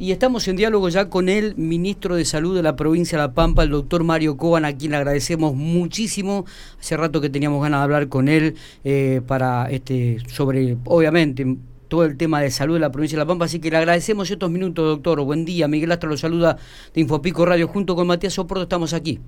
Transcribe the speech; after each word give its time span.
Y 0.00 0.12
estamos 0.12 0.46
en 0.46 0.54
diálogo 0.54 0.88
ya 0.90 1.10
con 1.10 1.28
el 1.28 1.56
ministro 1.56 2.14
de 2.14 2.24
Salud 2.24 2.54
de 2.54 2.62
la 2.62 2.76
provincia 2.76 3.18
de 3.18 3.24
La 3.24 3.32
Pampa, 3.32 3.64
el 3.64 3.70
doctor 3.70 4.04
Mario 4.04 4.36
Coban, 4.36 4.64
a 4.64 4.72
quien 4.72 4.92
le 4.92 4.96
agradecemos 4.96 5.56
muchísimo. 5.56 6.46
Hace 6.78 6.96
rato 6.96 7.20
que 7.20 7.28
teníamos 7.28 7.60
ganas 7.60 7.80
de 7.80 7.84
hablar 7.84 8.08
con 8.08 8.28
él 8.28 8.54
eh, 8.84 9.22
para 9.26 9.68
este 9.70 10.18
sobre, 10.28 10.76
obviamente, 10.84 11.56
todo 11.88 12.04
el 12.04 12.16
tema 12.16 12.40
de 12.40 12.52
salud 12.52 12.74
de 12.74 12.80
la 12.80 12.92
provincia 12.92 13.16
de 13.16 13.24
La 13.24 13.26
Pampa, 13.26 13.46
así 13.46 13.58
que 13.58 13.72
le 13.72 13.76
agradecemos 13.76 14.30
estos 14.30 14.48
minutos, 14.52 14.86
doctor. 14.86 15.20
Buen 15.22 15.44
día, 15.44 15.66
Miguel 15.66 15.90
Astra 15.90 16.08
lo 16.08 16.16
saluda 16.16 16.58
de 16.94 17.00
Infopico 17.00 17.44
Radio, 17.44 17.66
junto 17.66 17.96
con 17.96 18.06
Matías 18.06 18.34
Soporto 18.34 18.62
estamos 18.62 18.92
aquí. 18.92 19.18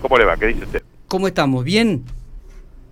¿Cómo 0.00 0.16
le 0.16 0.24
va? 0.24 0.34
¿Qué 0.38 0.46
dice 0.46 0.64
usted? 0.64 0.82
¿Cómo 1.08 1.28
estamos? 1.28 1.62
¿Bien? 1.62 2.04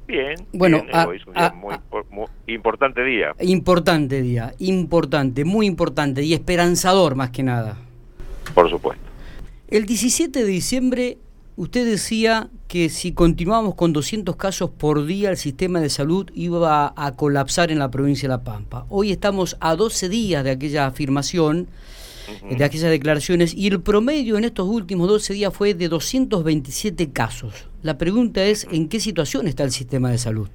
Bien. 0.07 0.35
Bueno, 0.53 0.83
bien, 0.83 0.97
hoy 1.09 1.17
es 1.17 1.27
un 1.27 1.35
día 1.35 1.53
muy, 1.53 1.75
muy 2.11 2.27
importante 2.47 3.03
día. 3.03 3.35
Importante 3.41 4.23
día, 4.23 4.53
importante, 4.59 5.45
muy 5.45 5.67
importante 5.67 6.23
y 6.23 6.35
esperanzador 6.35 7.15
más 7.15 7.31
que 7.31 7.43
nada. 7.43 7.79
Por 8.55 8.69
supuesto. 8.69 9.03
El 9.69 9.87
17 9.87 10.41
de 10.41 10.47
diciembre 10.47 11.19
usted 11.57 11.87
decía 11.87 12.51
que 12.69 12.89
si 12.89 13.13
continuábamos 13.13 13.77
con 13.77 13.93
200 13.93 14.37
casos 14.37 14.71
por 14.71 15.07
día 15.07 15.31
el 15.31 15.37
sistema 15.37 15.81
de 15.81 15.89
salud 15.89 16.31
iba 16.35 16.93
a 16.97 17.13
colapsar 17.17 17.71
en 17.71 17.79
la 17.79 17.91
provincia 17.91 18.29
de 18.29 18.35
La 18.35 18.45
Pampa. 18.45 18.87
Hoy 18.89 19.13
estamos 19.13 19.57
a 19.61 19.75
12 19.77 20.09
días 20.09 20.45
de 20.45 20.51
aquella 20.51 20.87
afirmación, 20.87 21.69
de 22.51 22.65
aquellas 22.65 22.91
declaraciones, 22.91 23.55
y 23.55 23.69
el 23.69 23.81
promedio 23.83 24.37
en 24.39 24.45
estos 24.45 24.67
últimos 24.69 25.09
12 25.09 25.35
días 25.35 25.55
fue 25.55 25.75
de 25.75 25.89
227 25.89 27.13
casos. 27.13 27.69
La 27.83 27.99
pregunta 27.99 28.45
es, 28.45 28.67
¿en 28.71 28.89
qué 28.89 29.01
situación 29.01 29.47
está 29.47 29.63
el 29.65 29.71
sistema 29.71 30.11
de 30.11 30.19
salud? 30.19 30.49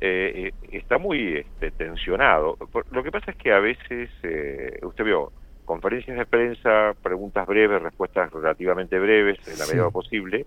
Eh, 0.00 0.52
está 0.72 0.98
muy 0.98 1.38
este, 1.38 1.70
tensionado. 1.70 2.56
Lo 2.92 3.02
que 3.02 3.10
pasa 3.10 3.30
es 3.30 3.36
que 3.38 3.52
a 3.52 3.60
veces, 3.60 4.10
eh, 4.22 4.78
usted 4.82 5.04
vio, 5.04 5.32
conferencias 5.64 6.16
de 6.16 6.26
prensa, 6.26 6.94
preguntas 7.02 7.46
breves, 7.46 7.82
respuestas 7.82 8.30
relativamente 8.32 8.98
breves, 8.98 9.38
en 9.48 9.58
la 9.58 9.64
Sí. 9.64 9.72
medida 9.74 9.90
posible, 9.90 10.46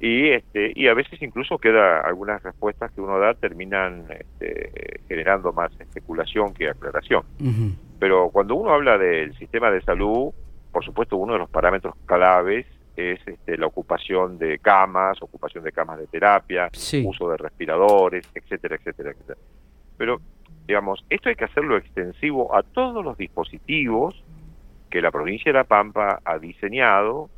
y 0.00 0.30
este 0.30 0.72
y 0.74 0.88
a 0.88 0.94
veces 0.94 1.20
incluso 1.20 1.58
queda 1.58 2.00
algunas 2.00 2.42
respuestas 2.42 2.90
que 2.92 3.00
uno 3.02 3.18
da 3.18 3.34
terminan 3.34 4.06
este, 4.10 5.00
generando 5.06 5.52
más 5.52 5.70
especulación 5.78 6.54
que 6.54 6.70
aclaración. 6.70 7.22
Pero 7.98 8.30
cuando 8.30 8.54
uno 8.54 8.72
habla 8.72 8.96
del 8.96 9.36
sistema 9.36 9.70
de 9.70 9.82
salud, 9.82 10.32
por 10.72 10.84
supuesto 10.84 11.16
uno 11.18 11.34
de 11.34 11.40
los 11.40 11.50
parámetros 11.50 11.94
claves 12.06 12.66
es 12.96 13.20
este, 13.26 13.56
la 13.58 13.66
ocupación 13.66 14.38
de 14.38 14.58
camas, 14.58 15.20
ocupación 15.22 15.64
de 15.64 15.72
camas 15.72 15.98
de 15.98 16.06
terapia, 16.06 16.68
Sí. 16.72 17.04
uso 17.06 17.30
de 17.30 17.36
respiradores, 17.36 18.26
etcétera, 18.34 18.76
etcétera, 18.76 19.10
etcétera. 19.10 19.38
Pero, 19.96 20.20
digamos, 20.66 21.04
esto 21.10 21.28
hay 21.28 21.34
que 21.34 21.44
hacerlo 21.44 21.76
extensivo 21.76 22.54
a 22.56 22.62
todos 22.62 23.04
los 23.04 23.16
dispositivos 23.18 24.22
que 24.90 25.00
la 25.02 25.10
provincia 25.10 25.52
de 25.52 25.58
La 25.58 25.64
Pampa 25.64 26.20
ha 26.24 26.38
diseñado 26.38 27.28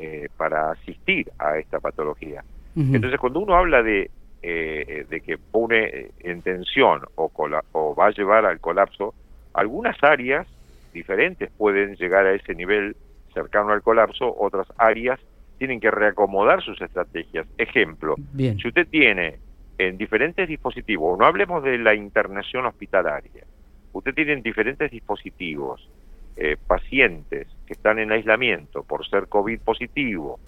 eh, 0.00 0.28
para 0.36 0.70
asistir 0.70 1.30
a 1.38 1.58
esta 1.58 1.78
patología. 1.78 2.42
Entonces, 2.74 3.20
cuando 3.20 3.40
uno 3.40 3.54
habla 3.54 3.82
de, 3.82 4.10
eh, 4.42 5.04
de 5.08 5.20
que 5.20 5.36
pone 5.38 6.10
en 6.18 6.40
tensión 6.42 7.02
o, 7.16 7.28
cola- 7.28 7.64
o 7.72 7.94
va 7.94 8.06
a 8.06 8.10
llevar 8.10 8.46
al 8.46 8.60
colapso, 8.60 9.14
algunas 9.52 9.96
áreas 10.02 10.46
diferentes 10.92 11.50
pueden 11.56 11.96
llegar 11.96 12.26
a 12.26 12.32
ese 12.32 12.54
nivel 12.54 12.96
cercano 13.34 13.72
al 13.72 13.82
colapso, 13.82 14.34
otras 14.38 14.66
áreas 14.78 15.20
tienen 15.58 15.78
que 15.78 15.90
reacomodar 15.90 16.62
sus 16.62 16.80
estrategias. 16.80 17.46
Ejemplo, 17.58 18.16
Bien. 18.32 18.58
si 18.58 18.68
usted 18.68 18.88
tiene 18.88 19.40
en 19.76 19.98
diferentes 19.98 20.48
dispositivos, 20.48 21.18
no 21.18 21.26
hablemos 21.26 21.62
de 21.62 21.78
la 21.78 21.94
internación 21.94 22.66
hospitalaria, 22.66 23.44
usted 23.92 24.14
tiene 24.14 24.32
en 24.32 24.42
diferentes 24.42 24.90
dispositivos 24.90 25.88
eh, 26.36 26.56
pacientes 26.66 27.48
que 27.66 27.72
están 27.74 27.98
en 27.98 28.12
aislamiento 28.12 28.82
por 28.82 29.06
ser 29.08 29.28
COVID 29.28 29.60
positivo 29.60 30.38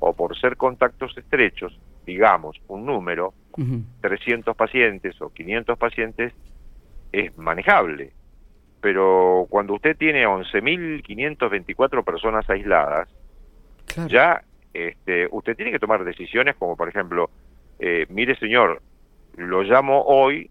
o 0.00 0.12
por 0.12 0.38
ser 0.38 0.56
contactos 0.56 1.16
estrechos, 1.18 1.78
digamos, 2.06 2.56
un 2.68 2.86
número, 2.86 3.34
Ujú. 3.56 3.82
300 4.00 4.56
pacientes 4.56 5.20
o 5.20 5.30
500 5.30 5.76
pacientes, 5.78 6.32
es 7.12 7.36
manejable. 7.36 8.12
Pero 8.80 9.46
cuando 9.50 9.74
usted 9.74 9.96
tiene 9.96 10.24
11.524 10.26 12.04
personas 12.04 12.48
aisladas, 12.48 13.08
Claro. 13.86 14.08
ya 14.08 14.42
este, 14.74 15.26
usted 15.30 15.56
tiene 15.56 15.72
que 15.72 15.78
tomar 15.78 16.04
decisiones 16.04 16.54
como, 16.56 16.76
por 16.76 16.88
ejemplo, 16.88 17.30
eh, 17.78 18.06
mire 18.10 18.36
señor, 18.36 18.82
lo 19.36 19.62
llamo 19.62 20.02
hoy 20.02 20.50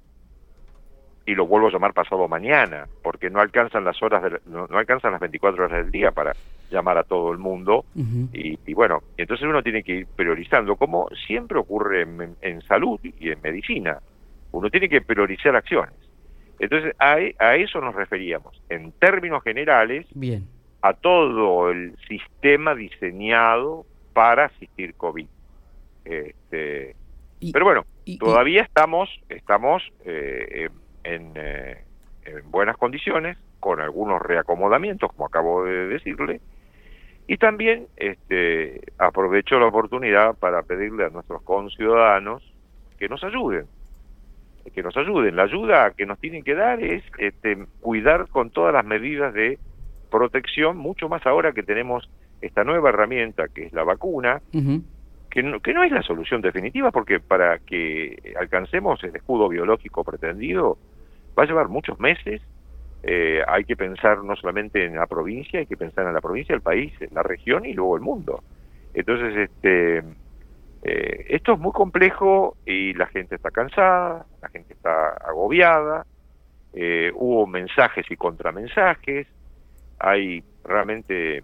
y 1.28 1.36
lo 1.36 1.46
vuelvo 1.46 1.68
a 1.68 1.72
llamar 1.72 1.94
pasado 1.94 2.28
mañana, 2.30 2.88
porque 3.04 3.30
no 3.30 3.42
alcanzan 3.42 3.84
las 3.84 4.02
horas, 4.02 4.24
del- 4.24 4.40
no, 4.46 4.66
no 4.66 4.78
alcanzan 4.78 5.12
las 5.12 5.20
24 5.20 5.66
horas 5.66 5.84
del 5.84 5.92
día 5.92 6.12
para 6.12 6.34
llamar 6.72 6.98
a 6.98 7.04
todo 7.04 7.32
el 7.34 7.38
mundo. 7.38 7.84
Y, 8.34 8.58
y 8.66 8.74
bueno, 8.74 9.04
entonces 9.18 9.46
uno 9.46 9.62
tiene 9.62 9.84
que 9.84 9.92
ir 9.92 10.08
priorizando, 10.16 10.78
como 10.78 11.10
siempre 11.28 11.60
ocurre 11.60 12.04
en, 12.04 12.36
en 12.42 12.62
salud 12.62 12.98
y 13.04 13.30
en 13.30 13.42
medicina. 13.42 14.00
Uno 14.54 14.70
tiene 14.70 14.88
que 14.88 15.02
priorizar 15.02 15.54
acciones. 15.56 15.94
Entonces, 16.60 16.96
a, 16.98 17.18
a 17.40 17.56
eso 17.58 17.82
nos 17.82 17.94
referíamos. 17.94 18.60
En 18.70 18.94
términos 18.94 19.44
generales, 19.44 20.08
Bien. 20.16 20.48
a 20.82 20.94
todo 20.94 21.70
el 21.70 21.94
sistema 22.08 22.74
diseñado 22.74 23.86
para 24.14 24.46
asistir 24.46 24.96
COVID. 24.96 25.28
Este, 26.06 26.96
Y- 27.42 27.52
pero 27.52 27.66
bueno, 27.66 27.86
y- 28.06 28.18
todavía 28.18 28.64
estamos 28.64 29.10
estamos 29.30 29.84
eh, 30.06 30.70
en, 31.08 31.32
eh, 31.36 31.84
en 32.26 32.52
buenas 32.52 32.78
condiciones, 32.78 33.38
con 33.60 33.80
algunos 33.80 34.22
reacomodamientos, 34.22 35.12
como 35.14 35.26
acabo 35.26 35.64
de 35.64 35.88
decirle, 35.88 36.42
y 37.28 37.38
también 37.38 37.88
este, 37.98 38.82
aprovecho 38.98 39.60
la 39.60 39.68
oportunidad 39.68 40.36
para 40.38 40.64
pedirle 40.64 41.06
a 41.06 41.10
nuestros 41.10 41.42
conciudadanos 41.42 42.42
que 42.98 43.10
nos 43.10 43.24
ayuden, 43.24 43.66
que 44.74 44.82
nos 44.82 44.96
ayuden. 44.96 45.36
La 45.36 45.44
ayuda 45.44 45.92
que 45.92 46.06
nos 46.06 46.20
tienen 46.20 46.44
que 46.44 46.56
dar 46.56 46.82
es 46.82 47.04
este, 47.18 47.58
cuidar 47.82 48.28
con 48.30 48.50
todas 48.50 48.74
las 48.74 48.86
medidas 48.86 49.34
de 49.34 49.60
protección, 50.10 50.78
mucho 50.78 51.10
más 51.10 51.26
ahora 51.26 51.52
que 51.52 51.64
tenemos 51.64 52.10
esta 52.42 52.64
nueva 52.64 52.90
herramienta 52.90 53.48
que 53.50 53.66
es 53.66 53.74
la 53.74 53.84
vacuna, 53.84 54.42
que 55.30 55.44
no, 55.44 55.60
que 55.60 55.74
no 55.74 55.84
es 55.84 55.92
la 55.92 56.04
solución 56.04 56.42
definitiva, 56.42 56.92
porque 56.92 57.20
para 57.20 57.60
que 57.60 58.34
alcancemos 58.40 59.04
el 59.04 59.16
escudo 59.16 59.50
biológico 59.50 60.06
pretendido 60.06 60.78
va 61.38 61.44
a 61.44 61.46
llevar 61.46 61.70
muchos 61.70 62.00
meses. 62.00 62.42
Eh, 63.04 63.42
hay 63.48 63.64
que 63.64 63.76
pensar 63.76 64.24
no 64.24 64.36
solamente 64.36 64.84
en 64.84 64.96
la 64.96 65.06
provincia, 65.06 65.60
hay 65.60 65.68
que 65.68 65.78
pensar 65.78 66.08
en 66.08 66.14
la 66.14 66.22
provincia, 66.22 66.56
el 66.56 66.62
país, 66.62 66.94
la 67.12 67.24
región 67.24 67.66
y 67.66 67.74
luego 67.74 67.96
el 67.96 68.02
mundo. 68.02 68.44
Entonces, 68.94 69.50
este, 69.50 70.04
eh, 70.84 71.26
esto 71.30 71.54
es 71.54 71.60
muy 71.60 71.72
complejo 71.72 72.58
y 72.66 72.94
la 72.94 73.08
gente 73.08 73.36
está 73.36 73.52
cansada, 73.52 74.26
la 74.42 74.50
gente 74.50 74.74
está 74.74 75.10
agobiada, 75.10 76.06
eh, 76.74 77.12
hubo 77.16 77.46
mensajes 77.46 78.10
y 78.10 78.16
contramensajes, 78.16 79.28
hay 80.00 80.44
realmente 80.64 81.44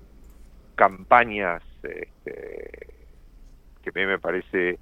campañas 0.76 1.62
este, 1.84 2.88
que 3.84 3.90
a 3.90 3.94
mí 3.94 4.06
me 4.06 4.20
parece 4.20 4.80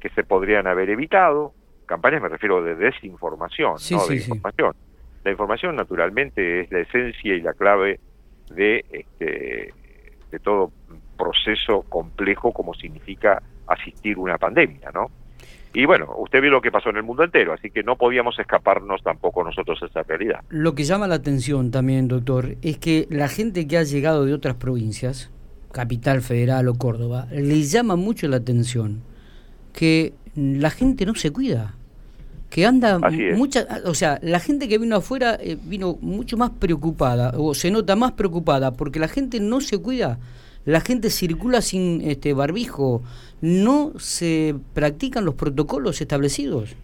que 0.00 0.08
se 0.10 0.24
podrían 0.24 0.66
haber 0.66 0.90
evitado. 0.90 1.54
Campañas 1.90 2.22
me 2.22 2.28
refiero 2.28 2.62
de 2.62 2.76
desinformación, 2.76 3.76
Sí, 3.80 3.94
no 3.94 4.00
sí, 4.02 4.14
de 4.14 4.20
sí. 4.20 4.30
información. 4.30 4.72
La 5.24 5.32
información 5.32 5.74
naturalmente 5.74 6.60
es 6.60 6.70
la 6.70 6.78
esencia 6.78 7.34
y 7.34 7.40
la 7.40 7.52
clave 7.52 7.98
de, 8.54 8.84
este, 8.92 9.74
de 10.30 10.38
todo 10.38 10.70
proceso 11.18 11.82
complejo 11.88 12.52
como 12.52 12.74
significa 12.74 13.42
asistir 13.66 14.18
una 14.18 14.38
pandemia, 14.38 14.92
¿no? 14.94 15.10
Y 15.74 15.84
bueno, 15.84 16.14
usted 16.18 16.40
vio 16.40 16.52
lo 16.52 16.60
que 16.60 16.70
pasó 16.70 16.90
en 16.90 16.98
el 16.98 17.02
mundo 17.02 17.24
entero, 17.24 17.52
así 17.54 17.72
que 17.72 17.82
no 17.82 17.96
podíamos 17.96 18.38
escaparnos 18.38 19.02
tampoco 19.02 19.42
nosotros 19.42 19.80
de 19.80 19.86
esa 19.88 20.04
realidad. 20.04 20.44
Lo 20.48 20.76
que 20.76 20.84
llama 20.84 21.08
la 21.08 21.16
atención 21.16 21.72
también, 21.72 22.06
doctor, 22.06 22.54
es 22.62 22.78
que 22.78 23.08
la 23.10 23.26
gente 23.26 23.66
que 23.66 23.78
ha 23.78 23.82
llegado 23.82 24.24
de 24.24 24.32
otras 24.32 24.54
provincias, 24.54 25.32
Capital 25.72 26.22
Federal 26.22 26.68
o 26.68 26.74
Córdoba, 26.74 27.26
le 27.32 27.62
llama 27.64 27.96
mucho 27.96 28.28
la 28.28 28.36
atención 28.36 29.02
que 29.72 30.12
la 30.36 30.70
gente 30.70 31.04
no 31.04 31.16
se 31.16 31.32
cuida, 31.32 31.74
que 32.50 32.66
anda 32.66 32.98
mucha, 33.36 33.66
o 33.86 33.94
sea, 33.94 34.18
la 34.22 34.40
gente 34.40 34.68
que 34.68 34.76
vino 34.76 34.96
afuera 34.96 35.38
eh, 35.40 35.56
vino 35.62 35.96
mucho 36.00 36.36
más 36.36 36.50
preocupada 36.50 37.32
o 37.36 37.54
se 37.54 37.70
nota 37.70 37.94
más 37.94 38.12
preocupada 38.12 38.72
porque 38.72 38.98
la 38.98 39.08
gente 39.08 39.38
no 39.40 39.60
se 39.60 39.78
cuida. 39.78 40.18
La 40.66 40.80
gente 40.80 41.08
circula 41.08 41.62
sin 41.62 42.02
este 42.02 42.34
barbijo, 42.34 43.02
no 43.40 43.92
se 43.98 44.54
practican 44.74 45.24
los 45.24 45.36
protocolos 45.36 46.00
establecidos. 46.00 46.76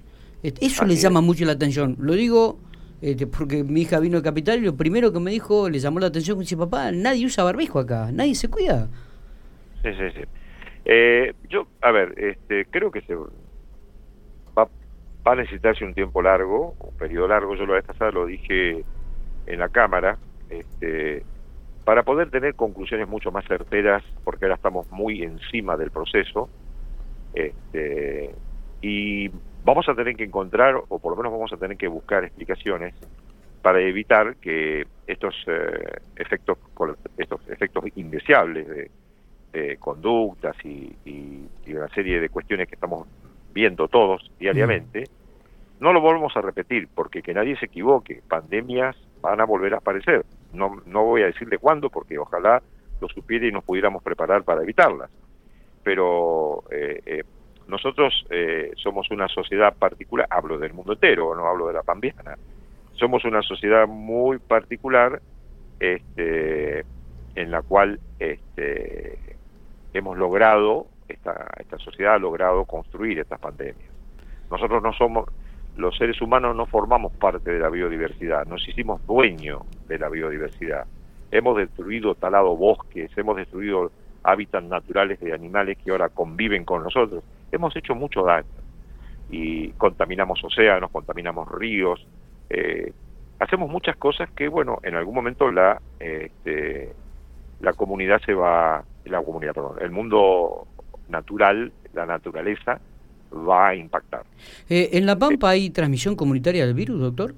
Eso 0.43 0.85
Así 0.85 0.87
le 0.87 0.95
es. 0.95 1.03
llama 1.03 1.21
mucho 1.21 1.45
la 1.45 1.53
atención. 1.53 1.97
Lo 1.99 2.15
digo 2.15 2.59
este, 3.03 3.27
porque 3.27 3.63
mi 3.65 3.83
hija 3.83 4.01
vino 4.01 4.17
de 4.19 4.23
Capital 4.23 4.61
y 4.61 4.63
lo 4.63 4.77
primero 4.77 5.13
que 5.13 5.21
me 5.21 5.31
dijo, 5.31 5.69
le 5.69 5.79
llamó 5.79 6.01
la 6.01 6.07
atención, 6.07 6.39
dice, 6.39 6.57
papá, 6.57 6.93
nadie 6.93 7.27
usa 7.27 7.45
barbijo 7.45 7.79
acá, 7.79 8.11
nadie 8.13 8.35
se 8.35 8.49
cuida. 8.49 8.89
Sí, 9.83 9.91
sí, 9.93 10.11
sí. 10.15 10.23
Eh, 10.85 11.35
yo, 11.51 11.67
a 11.83 11.91
ver, 11.91 12.15
este, 12.17 12.65
creo 12.67 12.91
que 12.91 13.03
se 13.03 13.15
va 15.27 15.33
a 15.33 15.37
necesitarse 15.37 15.85
un 15.85 15.95
tiempo 15.95 16.23
largo, 16.23 16.75
un 16.79 16.97
periodo 16.97 17.29
largo. 17.29 17.57
Yo 17.57 17.67
la 17.67 17.75
vez 17.75 17.85
pasada 17.85 18.13
lo 18.13 18.27
dije 18.27 18.85
en 19.47 19.59
la 19.59 19.69
Cámara. 19.69 20.19
Este, 20.49 21.25
para 21.85 22.03
poder 22.03 22.31
tener 22.31 22.55
conclusiones 22.55 23.09
mucho 23.09 23.31
más 23.31 23.45
certeras, 23.47 24.03
porque 24.25 24.45
ahora 24.45 24.57
estamos 24.57 24.91
muy 24.91 25.23
encima 25.23 25.77
del 25.77 25.91
proceso, 25.91 26.49
este, 27.33 28.35
y 28.81 29.31
vamos 29.65 29.89
a 29.89 29.95
tener 29.95 30.17
que 30.17 30.25
encontrar, 30.25 30.75
o 30.89 30.99
por 30.99 31.13
lo 31.13 31.17
menos 31.17 31.33
vamos 31.33 31.53
a 31.53 31.57
tener 31.57 31.77
que 31.77 31.87
buscar 31.87 32.25
explicaciones 32.25 32.95
para 33.63 33.81
evitar 33.81 34.37
que 34.37 34.87
estos 35.07 35.35
eh, 35.47 36.01
efectos 36.17 36.59
estos 37.19 37.41
efectos 37.49 37.85
indeseables 37.97 38.69
de, 38.69 38.91
conductas 39.79 40.55
y, 40.65 40.95
una 41.69 41.89
serie 41.89 42.21
de 42.21 42.29
cuestiones 42.29 42.69
que 42.69 42.75
estamos 42.75 43.09
viendo 43.55 43.89
todos 43.89 44.31
diariamente, 44.39 45.05
no 45.81 45.93
lo 45.93 46.01
volvamos 46.01 46.37
a 46.37 46.41
repetir, 46.41 46.89
porque 46.95 47.23
que 47.23 47.35
nadie 47.35 47.57
se 47.59 47.67
equivoque, 47.67 48.23
pandemias 48.29 48.97
van 49.21 49.41
a 49.41 49.45
volver 49.45 49.75
a 49.75 49.79
aparecer. 49.79 50.25
No, 50.53 50.81
no 50.87 51.05
voy 51.05 51.23
a 51.23 51.27
decirle 51.27 51.59
cuándo, 51.59 51.91
porque 51.91 52.19
ojalá 52.19 52.63
lo 53.01 53.09
supiera 53.09 53.47
y 53.47 53.53
nos 53.53 53.65
pudiéramos 53.65 54.03
preparar 54.03 54.43
para 54.45 54.63
evitarlas. 54.63 55.11
Pero 55.83 56.65
eh, 56.71 57.01
eh, 57.05 57.25
nosotros 57.69 58.27
somos 58.77 59.11
una 59.11 59.29
sociedad 59.29 59.75
particular, 59.77 60.27
hablo 60.31 60.59
del 60.59 60.73
mundo 60.73 60.93
entero, 60.93 61.35
no 61.35 61.47
hablo 61.47 61.67
de 61.67 61.75
la 61.75 61.83
pambiana, 61.83 62.37
somos 62.93 63.25
una 63.25 63.43
sociedad 63.43 63.87
muy 63.87 64.39
particular 64.39 65.21
este, 65.81 66.85
en 67.35 67.51
la 67.51 67.63
cual 67.63 68.01
este, 68.19 69.19
hemos 69.93 70.17
logrado, 70.17 70.87
esta, 71.09 71.49
esta 71.59 71.79
sociedad 71.79 72.15
ha 72.15 72.19
logrado 72.19 72.65
construir 72.65 73.19
estas 73.19 73.39
pandemias. 73.39 73.91
Nosotros 74.51 74.83
no 74.83 74.93
somos, 74.95 75.29
los 75.77 75.97
seres 75.97 76.21
humanos 76.21 76.57
no 76.57 76.67
formamos 76.67 77.13
parte 77.13 77.53
de 77.53 77.59
la 77.59 77.69
biodiversidad, 77.69 78.47
nos 78.47 78.67
hicimos 78.69 79.05
dueños 79.07 79.63
de 79.89 79.99
la 79.99 80.09
biodiversidad. 80.09 80.87
Hemos 81.31 81.57
destruido 81.57 82.15
talado 82.15 82.57
bosques, 82.57 83.11
hemos 83.17 83.37
destruido 83.37 83.91
hábitats 84.23 84.67
naturales 84.67 85.21
de 85.21 85.33
animales 85.33 85.79
que 85.79 85.91
ahora 85.91 86.09
conviven 86.09 86.65
con 86.65 86.83
nosotros. 86.83 87.23
Hemos 87.53 87.77
hecho 87.77 87.95
mucho 87.95 88.23
daño 88.23 88.47
y 89.31 89.71
contaminamos 89.73 90.43
océanos, 90.43 90.91
contaminamos 90.91 91.49
ríos, 91.51 92.07
eh, 92.49 92.93
hacemos 93.39 93.69
muchas 93.69 93.97
cosas 93.97 94.31
que, 94.31 94.49
bueno, 94.49 94.79
en 94.83 94.95
algún 94.95 95.15
momento 95.15 95.51
la, 95.51 95.81
este, 96.01 96.93
la 97.61 97.73
comunidad 97.73 98.21
se 98.25 98.35
va, 98.35 98.85
la 99.05 99.23
comunidad, 99.23 99.55
perdón, 99.55 99.77
el 99.81 99.91
mundo 99.91 100.67
natural, 101.09 101.73
la 101.93 102.07
naturaleza, 102.07 102.81
va 103.37 103.69
a 103.69 103.75
impactar. 103.75 104.23
Eh, 104.69 104.91
¿En 104.93 105.07
La 105.07 105.19
Pampa 105.19 105.51
hay 105.51 105.71
transmisión 105.71 106.17
comunitaria 106.17 106.65
del 106.67 106.75
virus, 106.75 107.01
doctor? 107.01 107.35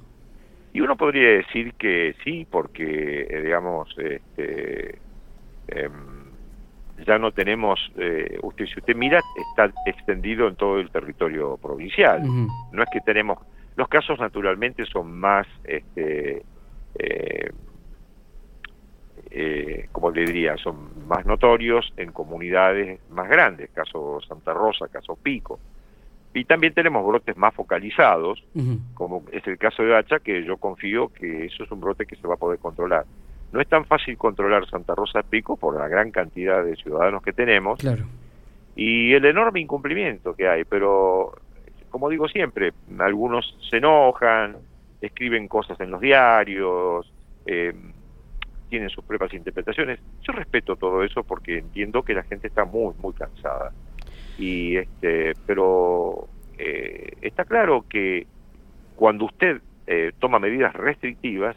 Y 0.72 0.80
uno 0.80 0.96
podría 0.96 1.28
decir 1.28 1.74
que 1.74 2.14
sí, 2.24 2.46
porque, 2.50 3.26
eh, 3.28 3.42
digamos, 3.42 3.88
este, 3.98 4.98
em, 5.68 5.92
ya 7.06 7.18
no 7.18 7.32
tenemos, 7.32 7.80
usted 8.42 8.66
si 8.66 8.80
usted 8.80 8.94
mira, 8.94 9.20
está 9.50 9.72
extendido 9.86 10.48
en 10.48 10.56
todo 10.56 10.78
el 10.78 10.90
territorio 10.90 11.56
provincial. 11.56 12.22
No 12.72 12.82
es 12.82 12.88
que 12.92 13.00
tenemos 13.00 13.38
los 13.78 13.88
casos 13.88 14.18
naturalmente 14.18 14.84
son 14.86 15.20
más, 15.20 15.46
este, 15.62 16.42
eh, 16.98 17.52
eh, 19.30 19.88
como 19.92 20.10
le 20.10 20.24
diría, 20.24 20.56
son 20.56 21.06
más 21.06 21.24
notorios 21.24 21.92
en 21.96 22.10
comunidades 22.10 22.98
más 23.10 23.28
grandes, 23.28 23.70
caso 23.70 24.20
Santa 24.26 24.52
Rosa, 24.52 24.88
caso 24.88 25.14
Pico. 25.14 25.60
Y 26.38 26.44
también 26.44 26.73
tenemos 26.73 27.05
brotes 27.05 27.37
más 27.37 27.52
focalizados, 27.52 28.44
como 28.94 29.25
es 29.32 29.44
el 29.46 29.58
caso 29.58 29.82
de 29.82 29.96
Hacha, 29.96 30.20
que 30.20 30.44
yo 30.44 30.56
confío 30.56 31.08
que 31.08 31.46
eso 31.46 31.64
es 31.64 31.70
un 31.73 31.81
brote 31.81 32.06
que 32.06 32.14
se 32.14 32.29
va 32.29 32.35
a 32.35 32.37
poder 32.37 32.61
controlar. 32.61 33.05
No 33.50 33.61
es 33.61 33.67
tan 33.67 33.85
fácil 33.87 34.17
controlar 34.17 34.69
Santa 34.69 34.94
Rosa 34.94 35.23
Pico 35.25 35.56
por 35.56 35.76
la 35.76 35.88
gran 35.88 36.12
cantidad 36.12 36.62
de 36.62 36.76
ciudadanos 36.76 37.23
que 37.23 37.32
tenemos 37.32 37.81
y 38.76 39.12
el 39.14 39.25
enorme 39.25 39.61
incumplimiento 39.61 40.35
que 40.35 40.49
hay, 40.49 40.62
pero 40.62 41.32
como 41.90 42.08
digo 42.08 42.29
siempre, 42.29 42.73
algunos 42.99 43.56
se 43.69 43.79
enojan, 43.79 44.58
escriben 45.00 45.49
cosas 45.49 45.81
en 45.81 45.91
los 45.91 46.00
diarios, 46.00 47.12
eh, 47.46 47.75
tienen 48.69 48.91
sus 48.91 49.05
propias 49.05 49.34
interpretaciones. 49.34 49.99
Yo 50.23 50.32
respeto 50.32 50.76
todo 50.76 51.02
eso 51.02 51.25
porque 51.25 51.58
entiendo 51.58 52.05
que 52.05 52.14
la 52.14 52.23
gente 52.23 52.46
está 52.46 52.64
muy, 52.64 52.94
muy 53.02 53.14
cansada. 53.14 53.73
Y 54.38 54.76
este, 54.76 55.35
pero 55.46 56.29
eh, 56.56 57.12
está 57.23 57.44
claro 57.44 57.85
que 57.88 58.26
cuando 58.96 59.26
usted 59.26 59.61
eh, 59.87 60.12
toma 60.19 60.38
medidas 60.38 60.75
restrictivas, 60.75 61.56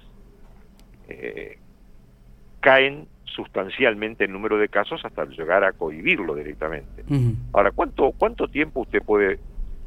caen 2.62 3.06
sustancialmente 3.25 4.24
el 4.24 4.31
número 4.31 4.57
de 4.57 4.69
casos 4.69 5.04
hasta 5.04 5.25
llegar 5.25 5.66
a 5.66 5.74
cohibirlo 5.74 6.36
directamente. 6.36 7.04
Ahora, 7.51 7.72
¿cuánto, 7.72 8.13
¿cuánto 8.13 8.48
tiempo 8.48 8.80
usted 8.80 9.04
puede 9.04 9.39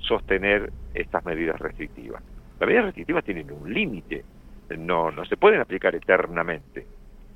sostener 0.06 0.72
estas 0.92 1.24
medidas 1.24 1.58
restrictivas. 1.60 2.22
Las 2.60 2.66
medidas 2.66 2.86
restrictivas 2.86 3.24
tienen 3.24 3.50
un 3.50 3.72
límite, 3.72 4.24
no, 4.78 5.10
no 5.10 5.24
se 5.24 5.36
pueden 5.36 5.60
aplicar 5.60 5.94
eternamente. 5.94 6.86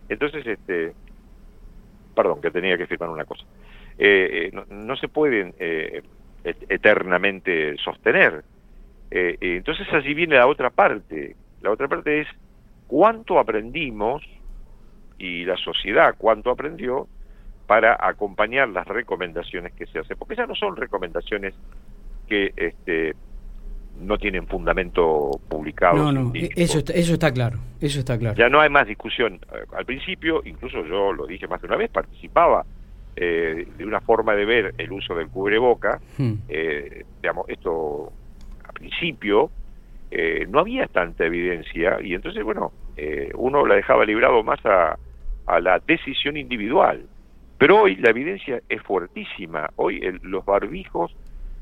Entonces, 0.08 0.46
este, 0.46 0.94
perdón, 2.14 2.40
que 2.40 2.50
tenía 2.50 2.78
que 2.78 2.86
firmar 2.86 3.10
una 3.10 3.24
cosa. 3.24 3.44
Eh, 3.98 4.50
eh, 4.52 4.64
no, 4.70 4.96
se 4.96 5.08
pueden 5.08 5.54
eh, 5.58 6.02
eternamente 6.44 7.76
sostener. 7.78 8.44
entonces 9.10 9.86
allí 9.92 10.14
viene 10.14 10.36
la 10.36 10.46
otra 10.46 10.70
parte. 10.70 11.36
La 11.62 11.70
otra 11.70 11.88
parte 11.88 12.20
es 12.20 12.28
cuánto 12.86 13.38
aprendimos 13.38 14.22
y 15.18 15.44
la 15.44 15.56
sociedad 15.56 16.14
cuánto 16.16 16.50
aprendió 16.50 17.08
para 17.66 17.98
acompañar 18.00 18.68
las 18.68 18.86
recomendaciones 18.86 19.72
que 19.74 19.86
se 19.86 19.98
hacen, 19.98 20.16
porque 20.16 20.36
ya 20.36 20.46
no 20.46 20.54
son 20.54 20.76
recomendaciones 20.76 21.54
que 22.26 22.52
este, 22.56 23.14
no 24.00 24.16
tienen 24.16 24.46
fundamento 24.46 25.30
publicado. 25.48 25.96
No, 25.96 26.12
no, 26.12 26.32
eso 26.34 26.78
está, 26.78 26.92
eso 26.92 27.14
está 27.14 27.32
claro, 27.32 27.58
eso 27.80 27.98
está 27.98 28.18
claro. 28.18 28.36
Ya 28.36 28.48
no 28.48 28.60
hay 28.60 28.70
más 28.70 28.86
discusión. 28.86 29.40
Eh, 29.52 29.64
al 29.76 29.84
principio, 29.84 30.42
incluso 30.44 30.84
yo 30.86 31.12
lo 31.12 31.26
dije 31.26 31.46
más 31.46 31.60
de 31.60 31.66
una 31.66 31.76
vez, 31.76 31.90
participaba 31.90 32.64
eh, 33.20 33.66
de 33.76 33.84
una 33.84 34.00
forma 34.00 34.34
de 34.34 34.44
ver 34.44 34.74
el 34.78 34.92
uso 34.92 35.14
del 35.14 35.28
cubreboca. 35.28 36.00
Hmm. 36.16 36.34
Eh, 36.48 37.04
digamos, 37.20 37.48
esto 37.48 38.12
al 38.64 38.72
principio 38.72 39.50
no 40.48 40.60
había 40.60 40.86
tanta 40.86 41.26
evidencia 41.26 41.98
y 42.02 42.14
entonces, 42.14 42.42
bueno, 42.42 42.72
uno 43.34 43.66
la 43.66 43.74
dejaba 43.74 44.06
librado 44.06 44.42
más 44.42 44.58
a, 44.64 44.96
a 45.46 45.60
la 45.60 45.80
decisión 45.80 46.38
individual. 46.38 47.04
Pero 47.58 47.82
hoy 47.82 47.96
la 47.96 48.10
evidencia 48.10 48.62
es 48.70 48.80
fuertísima. 48.82 49.68
Hoy 49.76 50.00
los 50.22 50.46
barbijos 50.46 51.14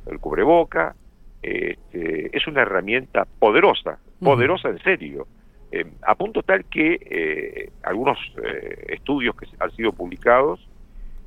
el 0.07 0.21
cubreboca, 0.21 0.95
este, 1.43 2.37
es 2.37 2.47
una 2.47 2.63
herramienta 2.63 3.27
poderosa, 3.39 3.99
poderosa 4.21 4.69
en 4.69 4.79
serio, 4.83 5.27
eh, 5.73 5.85
a 6.03 6.15
punto 6.15 6.43
tal 6.43 6.65
que 6.67 6.99
eh, 7.01 7.71
algunos 7.83 8.19
eh, 8.43 8.85
estudios 8.89 9.35
que 9.37 9.47
han 9.59 9.71
sido 9.73 9.93
publicados 9.93 10.67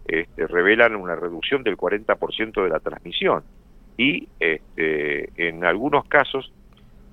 este, 0.05 0.47
revelan 0.47 0.95
una 0.95 1.15
reducción 1.15 1.63
del 1.63 1.77
40% 1.77 2.63
de 2.63 2.69
la 2.69 2.79
transmisión. 2.79 3.43
Y 3.97 4.27
este, 4.39 5.29
en 5.47 5.65
algunos 5.65 6.05
casos 6.05 6.51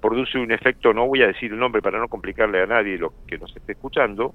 produce 0.00 0.38
un 0.38 0.52
efecto, 0.52 0.92
no 0.92 1.06
voy 1.06 1.22
a 1.22 1.26
decir 1.26 1.52
el 1.52 1.58
nombre 1.58 1.82
para 1.82 1.98
no 1.98 2.08
complicarle 2.08 2.62
a 2.62 2.66
nadie 2.66 2.98
lo 2.98 3.12
que 3.26 3.38
nos 3.38 3.54
esté 3.56 3.72
escuchando, 3.72 4.34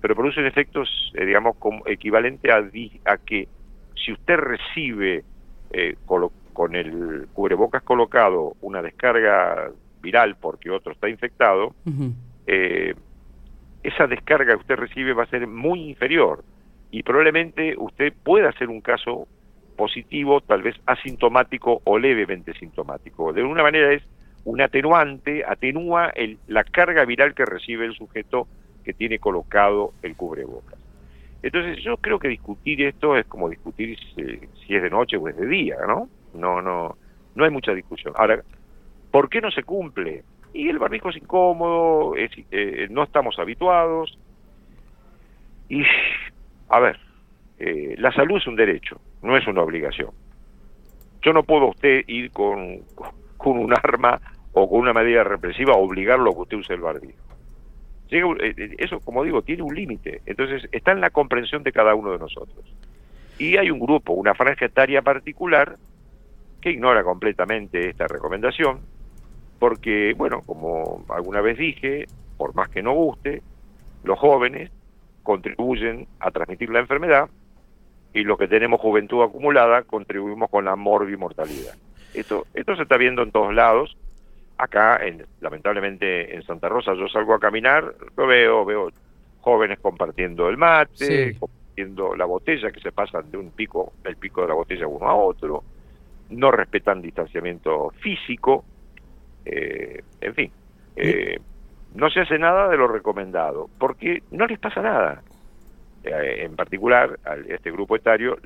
pero 0.00 0.16
produce 0.16 0.40
un 0.40 0.46
efecto, 0.46 0.82
digamos, 1.14 1.56
como 1.56 1.86
equivalente 1.86 2.50
a, 2.50 2.64
a 3.04 3.18
que 3.18 3.48
si 3.94 4.12
usted 4.12 4.36
recibe 4.36 5.24
eh, 5.70 5.96
con 6.06 6.76
el 6.76 7.26
cubrebocas 7.32 7.82
colocado 7.82 8.54
una 8.60 8.82
descarga 8.82 9.70
viral 10.00 10.36
porque 10.36 10.70
otro 10.70 10.92
está 10.92 11.08
infectado, 11.08 11.74
eh, 12.46 12.94
esa 13.82 14.06
descarga 14.06 14.54
que 14.54 14.60
usted 14.60 14.76
recibe 14.76 15.12
va 15.14 15.24
a 15.24 15.26
ser 15.26 15.46
muy 15.46 15.88
inferior 15.88 16.44
y 16.94 17.02
probablemente 17.02 17.74
usted 17.76 18.12
pueda 18.22 18.50
hacer 18.50 18.68
un 18.68 18.80
caso 18.80 19.26
positivo, 19.76 20.40
tal 20.42 20.62
vez 20.62 20.76
asintomático 20.86 21.80
o 21.82 21.98
levemente 21.98 22.54
sintomático. 22.54 23.32
De 23.32 23.40
alguna 23.40 23.64
manera 23.64 23.92
es 23.92 24.04
un 24.44 24.60
atenuante, 24.60 25.44
atenúa 25.44 26.12
la 26.46 26.62
carga 26.62 27.04
viral 27.04 27.34
que 27.34 27.46
recibe 27.46 27.84
el 27.84 27.96
sujeto 27.96 28.46
que 28.84 28.92
tiene 28.92 29.18
colocado 29.18 29.92
el 30.02 30.14
cubrebocas. 30.14 30.78
Entonces 31.42 31.82
yo 31.82 31.96
creo 31.96 32.20
que 32.20 32.28
discutir 32.28 32.80
esto 32.82 33.16
es 33.16 33.26
como 33.26 33.48
discutir 33.48 33.98
si 34.14 34.76
es 34.76 34.80
de 34.80 34.90
noche 34.90 35.16
o 35.16 35.28
es 35.28 35.36
de 35.36 35.48
día, 35.48 35.78
¿no? 35.88 36.08
No, 36.32 36.62
no, 36.62 36.96
no 37.34 37.44
hay 37.44 37.50
mucha 37.50 37.74
discusión. 37.74 38.14
Ahora, 38.16 38.40
¿por 39.10 39.28
qué 39.28 39.40
no 39.40 39.50
se 39.50 39.64
cumple? 39.64 40.22
Y 40.52 40.68
el 40.68 40.78
barbijo 40.78 41.10
es 41.10 41.16
incómodo, 41.16 42.14
eh, 42.16 42.86
no 42.88 43.02
estamos 43.02 43.36
habituados. 43.40 44.16
Y, 45.68 45.82
a 46.68 46.80
ver, 46.80 46.98
eh, 47.58 47.94
la 47.98 48.12
salud 48.12 48.36
es 48.38 48.46
un 48.46 48.56
derecho, 48.56 49.00
no 49.22 49.36
es 49.36 49.46
una 49.46 49.62
obligación. 49.62 50.10
Yo 51.22 51.32
no 51.32 51.42
puedo 51.42 51.68
usted 51.68 52.04
ir 52.06 52.30
con, 52.30 52.80
con 53.36 53.58
un 53.58 53.72
arma 53.72 54.20
o 54.52 54.68
con 54.68 54.80
una 54.80 54.92
medida 54.92 55.24
represiva 55.24 55.74
obligarlo 55.74 56.30
a 56.30 56.34
que 56.34 56.40
usted 56.40 56.56
use 56.58 56.74
el 56.74 56.80
barbijo. 56.80 57.18
eso, 58.78 59.00
como 59.00 59.24
digo, 59.24 59.42
tiene 59.42 59.62
un 59.62 59.74
límite. 59.74 60.20
Entonces, 60.26 60.68
está 60.72 60.92
en 60.92 61.00
la 61.00 61.10
comprensión 61.10 61.62
de 61.62 61.72
cada 61.72 61.94
uno 61.94 62.12
de 62.12 62.18
nosotros. 62.18 62.64
Y 63.38 63.56
hay 63.56 63.70
un 63.70 63.80
grupo, 63.80 64.12
una 64.12 64.34
franja 64.34 64.66
etaria 64.66 65.02
particular, 65.02 65.76
que 66.60 66.70
ignora 66.70 67.02
completamente 67.02 67.90
esta 67.90 68.06
recomendación, 68.06 68.80
porque, 69.58 70.14
bueno, 70.16 70.42
como 70.46 71.04
alguna 71.08 71.40
vez 71.40 71.58
dije, 71.58 72.06
por 72.36 72.54
más 72.54 72.68
que 72.68 72.82
no 72.82 72.92
guste, 72.92 73.42
los 74.02 74.18
jóvenes 74.18 74.70
contribuyen 75.24 76.06
a 76.20 76.30
transmitir 76.30 76.70
la 76.70 76.78
enfermedad 76.78 77.28
y 78.12 78.22
los 78.22 78.38
que 78.38 78.46
tenemos 78.46 78.80
juventud 78.80 79.24
acumulada 79.24 79.82
contribuimos 79.82 80.48
con 80.48 80.64
la 80.64 80.76
morbimortalidad. 80.76 81.74
Esto, 82.14 82.46
esto 82.54 82.76
se 82.76 82.82
está 82.82 82.96
viendo 82.96 83.22
en 83.22 83.32
todos 83.32 83.52
lados. 83.52 83.96
Acá, 84.56 85.04
en, 85.04 85.26
lamentablemente, 85.40 86.36
en 86.36 86.44
Santa 86.44 86.68
Rosa 86.68 86.94
yo 86.94 87.08
salgo 87.08 87.34
a 87.34 87.40
caminar, 87.40 87.92
lo 88.16 88.26
veo, 88.28 88.64
veo 88.64 88.92
jóvenes 89.40 89.80
compartiendo 89.80 90.48
el 90.48 90.56
mate, 90.56 91.36
compartiendo 91.40 92.14
la 92.14 92.24
botella, 92.24 92.70
que 92.70 92.80
se 92.80 92.92
pasan 92.92 93.32
de 93.32 93.38
un 93.38 93.50
pico, 93.50 93.94
el 94.04 94.16
pico 94.16 94.42
de 94.42 94.48
la 94.48 94.54
botella 94.54 94.86
uno 94.86 95.08
a 95.08 95.14
otro, 95.16 95.64
no 96.30 96.52
respetan 96.52 97.02
distanciamiento 97.02 97.90
físico, 97.98 98.64
eh, 99.44 100.02
en 100.20 100.34
fin. 100.34 100.52
Eh, 100.94 101.40
no 101.94 102.10
se 102.10 102.20
hace 102.20 102.38
nada 102.38 102.68
de 102.68 102.76
lo 102.76 102.88
recomendado, 102.88 103.68
porque 103.78 104.22
no 104.30 104.46
les 104.46 104.58
pasa 104.58 104.82
nada. 104.82 105.22
Eh, 106.02 106.44
en 106.44 106.56
particular, 106.56 107.18
a 107.24 107.36
este 107.36 107.70
grupo 107.70 107.96
etario 107.96 108.36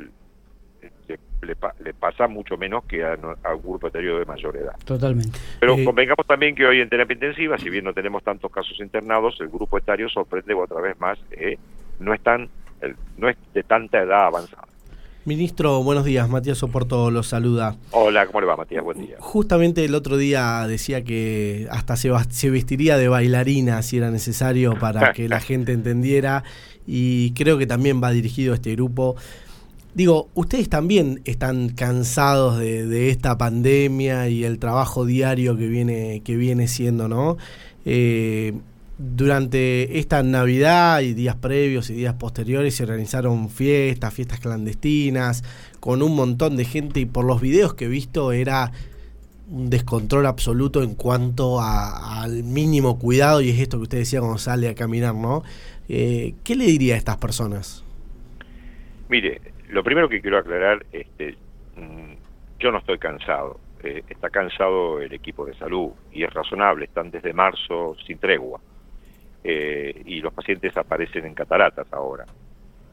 le, 1.42 1.94
pasa 1.94 2.28
mucho 2.28 2.56
menos 2.56 2.84
que 2.84 3.04
a, 3.04 3.14
un 3.14 3.62
grupo 3.62 3.88
etario 3.88 4.18
de 4.18 4.24
mayor 4.24 4.56
edad. 4.56 4.76
Totalmente. 4.84 5.38
Pero 5.60 5.74
eh, 5.74 5.84
convengamos 5.84 6.26
también 6.26 6.54
que 6.54 6.66
hoy 6.66 6.80
en 6.80 6.88
terapia 6.88 7.14
intensiva, 7.14 7.58
si 7.58 7.70
bien 7.70 7.84
no 7.84 7.92
tenemos 7.92 8.22
tantos 8.22 8.50
casos 8.50 8.78
internados, 8.80 9.40
el 9.40 9.48
grupo 9.48 9.78
etario 9.78 10.08
sorprende 10.08 10.54
otra 10.54 10.80
vez 10.80 10.98
más, 11.00 11.18
eh, 11.32 11.58
no, 12.00 12.12
es 12.12 12.20
no 13.16 13.28
es 13.28 13.36
de 13.54 13.62
tanta 13.62 14.00
edad 14.02 14.26
avanzada. 14.26 14.67
Ministro, 15.28 15.82
buenos 15.82 16.06
días. 16.06 16.26
Matías 16.26 16.62
Oporto 16.62 17.10
los 17.10 17.26
saluda. 17.26 17.76
Hola, 17.90 18.26
¿cómo 18.26 18.40
le 18.40 18.46
va, 18.46 18.56
Matías? 18.56 18.82
Buen 18.82 18.98
día. 18.98 19.16
Justamente 19.20 19.84
el 19.84 19.94
otro 19.94 20.16
día 20.16 20.66
decía 20.66 21.04
que 21.04 21.68
hasta 21.70 21.96
se, 21.96 22.10
se 22.30 22.48
vestiría 22.48 22.96
de 22.96 23.08
bailarina 23.08 23.82
si 23.82 23.98
era 23.98 24.10
necesario 24.10 24.78
para 24.78 25.12
que 25.12 25.28
la 25.28 25.38
gente 25.40 25.72
entendiera 25.72 26.44
y 26.86 27.32
creo 27.32 27.58
que 27.58 27.66
también 27.66 28.02
va 28.02 28.10
dirigido 28.10 28.52
a 28.52 28.54
este 28.54 28.72
grupo. 28.72 29.16
Digo, 29.92 30.30
ustedes 30.32 30.70
también 30.70 31.20
están 31.26 31.68
cansados 31.68 32.58
de, 32.58 33.10
esta 33.10 33.36
pandemia 33.36 34.30
y 34.30 34.44
el 34.44 34.58
trabajo 34.58 35.04
diario 35.04 35.58
que 35.58 35.66
viene, 35.68 36.22
que 36.24 36.36
viene 36.36 36.68
siendo, 36.68 37.06
¿no? 37.06 37.36
Eh, 37.84 38.54
durante 38.98 39.98
esta 39.98 40.24
Navidad 40.24 41.00
y 41.00 41.14
días 41.14 41.36
previos 41.36 41.88
y 41.88 41.94
días 41.94 42.14
posteriores 42.14 42.74
se 42.74 42.82
organizaron 42.82 43.48
fiestas, 43.48 44.12
fiestas 44.12 44.40
clandestinas, 44.40 45.44
con 45.78 46.02
un 46.02 46.16
montón 46.16 46.56
de 46.56 46.64
gente 46.64 47.00
y 47.00 47.06
por 47.06 47.24
los 47.24 47.40
videos 47.40 47.74
que 47.74 47.84
he 47.84 47.88
visto 47.88 48.32
era 48.32 48.72
un 49.48 49.70
descontrol 49.70 50.26
absoluto 50.26 50.82
en 50.82 50.94
cuanto 50.94 51.60
al 51.60 52.42
mínimo 52.42 52.98
cuidado 52.98 53.40
y 53.40 53.50
es 53.50 53.60
esto 53.60 53.78
que 53.78 53.84
usted 53.84 53.98
decía 53.98 54.18
cuando 54.18 54.38
sale 54.38 54.68
a 54.68 54.74
caminar, 54.74 55.14
¿no? 55.14 55.42
Eh, 55.88 56.34
¿Qué 56.44 56.56
le 56.56 56.64
diría 56.64 56.94
a 56.94 56.98
estas 56.98 57.16
personas? 57.16 57.84
Mire, 59.08 59.40
lo 59.68 59.82
primero 59.84 60.08
que 60.08 60.20
quiero 60.20 60.38
aclarar, 60.38 60.84
este, 60.92 61.36
mm, 61.76 62.14
yo 62.58 62.72
no 62.72 62.78
estoy 62.78 62.98
cansado, 62.98 63.60
eh, 63.82 64.02
está 64.08 64.28
cansado 64.28 65.00
el 65.00 65.14
equipo 65.14 65.46
de 65.46 65.54
salud 65.54 65.92
y 66.12 66.24
es 66.24 66.34
razonable, 66.34 66.86
están 66.86 67.10
desde 67.12 67.32
marzo 67.32 67.96
sin 68.04 68.18
tregua 68.18 68.60
eh, 69.44 70.02
y 70.04 70.20
los 70.20 70.32
pacientes 70.32 70.76
aparecen 70.76 71.26
en 71.26 71.34
cataratas 71.34 71.86
ahora. 71.92 72.26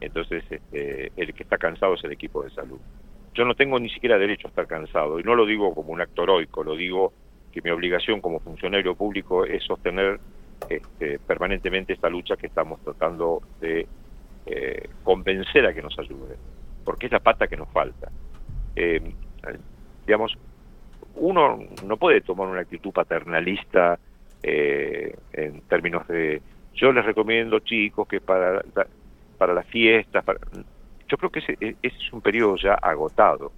Entonces, 0.00 0.44
este, 0.50 1.12
el 1.16 1.34
que 1.34 1.42
está 1.42 1.58
cansado 1.58 1.94
es 1.94 2.04
el 2.04 2.12
equipo 2.12 2.42
de 2.42 2.50
salud. 2.50 2.78
Yo 3.34 3.44
no 3.44 3.54
tengo 3.54 3.78
ni 3.78 3.90
siquiera 3.90 4.18
derecho 4.18 4.48
a 4.48 4.50
estar 4.50 4.66
cansado, 4.66 5.20
y 5.20 5.22
no 5.22 5.34
lo 5.34 5.46
digo 5.46 5.74
como 5.74 5.92
un 5.92 6.00
acto 6.00 6.22
heroico, 6.22 6.64
lo 6.64 6.76
digo 6.76 7.12
que 7.52 7.62
mi 7.62 7.70
obligación 7.70 8.20
como 8.20 8.40
funcionario 8.40 8.94
público 8.94 9.44
es 9.44 9.62
sostener 9.64 10.20
este, 10.68 11.18
permanentemente 11.18 11.92
esta 11.92 12.08
lucha 12.08 12.36
que 12.36 12.46
estamos 12.46 12.80
tratando 12.80 13.42
de 13.60 13.86
eh, 14.46 14.88
convencer 15.02 15.66
a 15.66 15.74
que 15.74 15.82
nos 15.82 15.98
ayude, 15.98 16.36
porque 16.84 17.06
es 17.06 17.12
la 17.12 17.20
pata 17.20 17.46
que 17.46 17.56
nos 17.56 17.68
falta. 17.70 18.10
Eh, 18.74 19.00
digamos, 20.06 20.36
uno 21.16 21.58
no 21.84 21.96
puede 21.96 22.20
tomar 22.20 22.48
una 22.48 22.60
actitud 22.60 22.92
paternalista 22.92 23.98
eh, 24.42 25.16
en 25.32 25.60
términos 25.62 26.06
de 26.08 26.42
yo 26.74 26.92
les 26.92 27.04
recomiendo 27.04 27.58
chicos 27.60 28.06
que 28.06 28.20
para 28.20 28.62
para 29.38 29.54
las 29.54 29.66
fiestas 29.66 30.24
yo 31.08 31.16
creo 31.16 31.30
que 31.30 31.38
ese, 31.40 31.56
ese, 31.60 31.76
es 31.82 32.12
un 32.12 32.20
periodo 32.20 32.56
ya 32.56 32.74
agotado. 32.74 33.52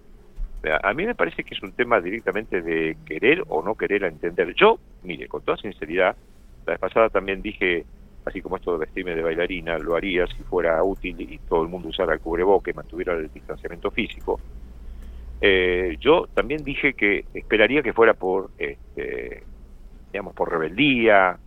A 0.83 0.93
mí 0.93 1.07
me 1.07 1.15
parece 1.15 1.45
que 1.45 1.55
es 1.55 1.63
un 1.63 1.73
tema 1.73 2.01
directamente 2.01 2.61
de 2.61 2.97
querer 3.07 3.45
o 3.49 3.63
no 3.63 3.77
querer 3.77 4.03
entender. 4.03 4.55
Yo 4.55 4.79
mire 5.03 5.29
con 5.29 5.43
toda 5.43 5.57
sinceridad 5.57 6.17
la 6.69 6.75
vez 6.75 6.81
pasada 6.81 7.09
también 7.09 7.41
dije 7.41 7.87
así 8.27 8.43
como 8.43 8.57
esto 8.57 8.73
de 8.73 8.81
vestirme 8.81 9.15
de 9.15 9.23
bailarina 9.23 9.79
lo 9.79 9.97
haría 9.97 10.27
si 10.27 10.43
fuera 10.43 10.83
útil 10.85 11.19
y 11.19 11.39
todo 11.49 11.63
el 11.63 11.69
mundo 11.69 11.89
usara 11.89 12.13
el 12.13 12.21
cubreboque 12.21 12.75
mantuviera 12.75 13.15
el 13.15 13.33
distanciamiento 13.33 13.91
físico. 13.91 14.39
Eh, 15.41 15.97
yo 15.99 16.29
también 16.35 16.63
dije 16.63 16.93
que 16.93 17.25
esperaría 17.33 17.83
que 17.83 17.95
fuera 17.95 18.13
por 18.13 18.51
este, 18.59 19.45
digamos, 20.19 20.35
por 20.35 20.51
rebeldía, 20.51 21.39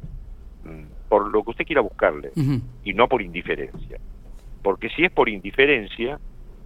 mm, 0.63 1.09
por 1.09 1.29
lo 1.29 1.43
que 1.43 1.51
usted 1.51 1.65
quiera 1.65 1.81
buscarle, 1.81 2.31
y 2.85 2.93
no 2.93 3.09
por 3.09 3.21
indiferencia. 3.21 3.99
Porque 4.63 4.87
si 4.89 5.03
es 5.03 5.11
por 5.11 5.27
indiferencia, 5.27 6.17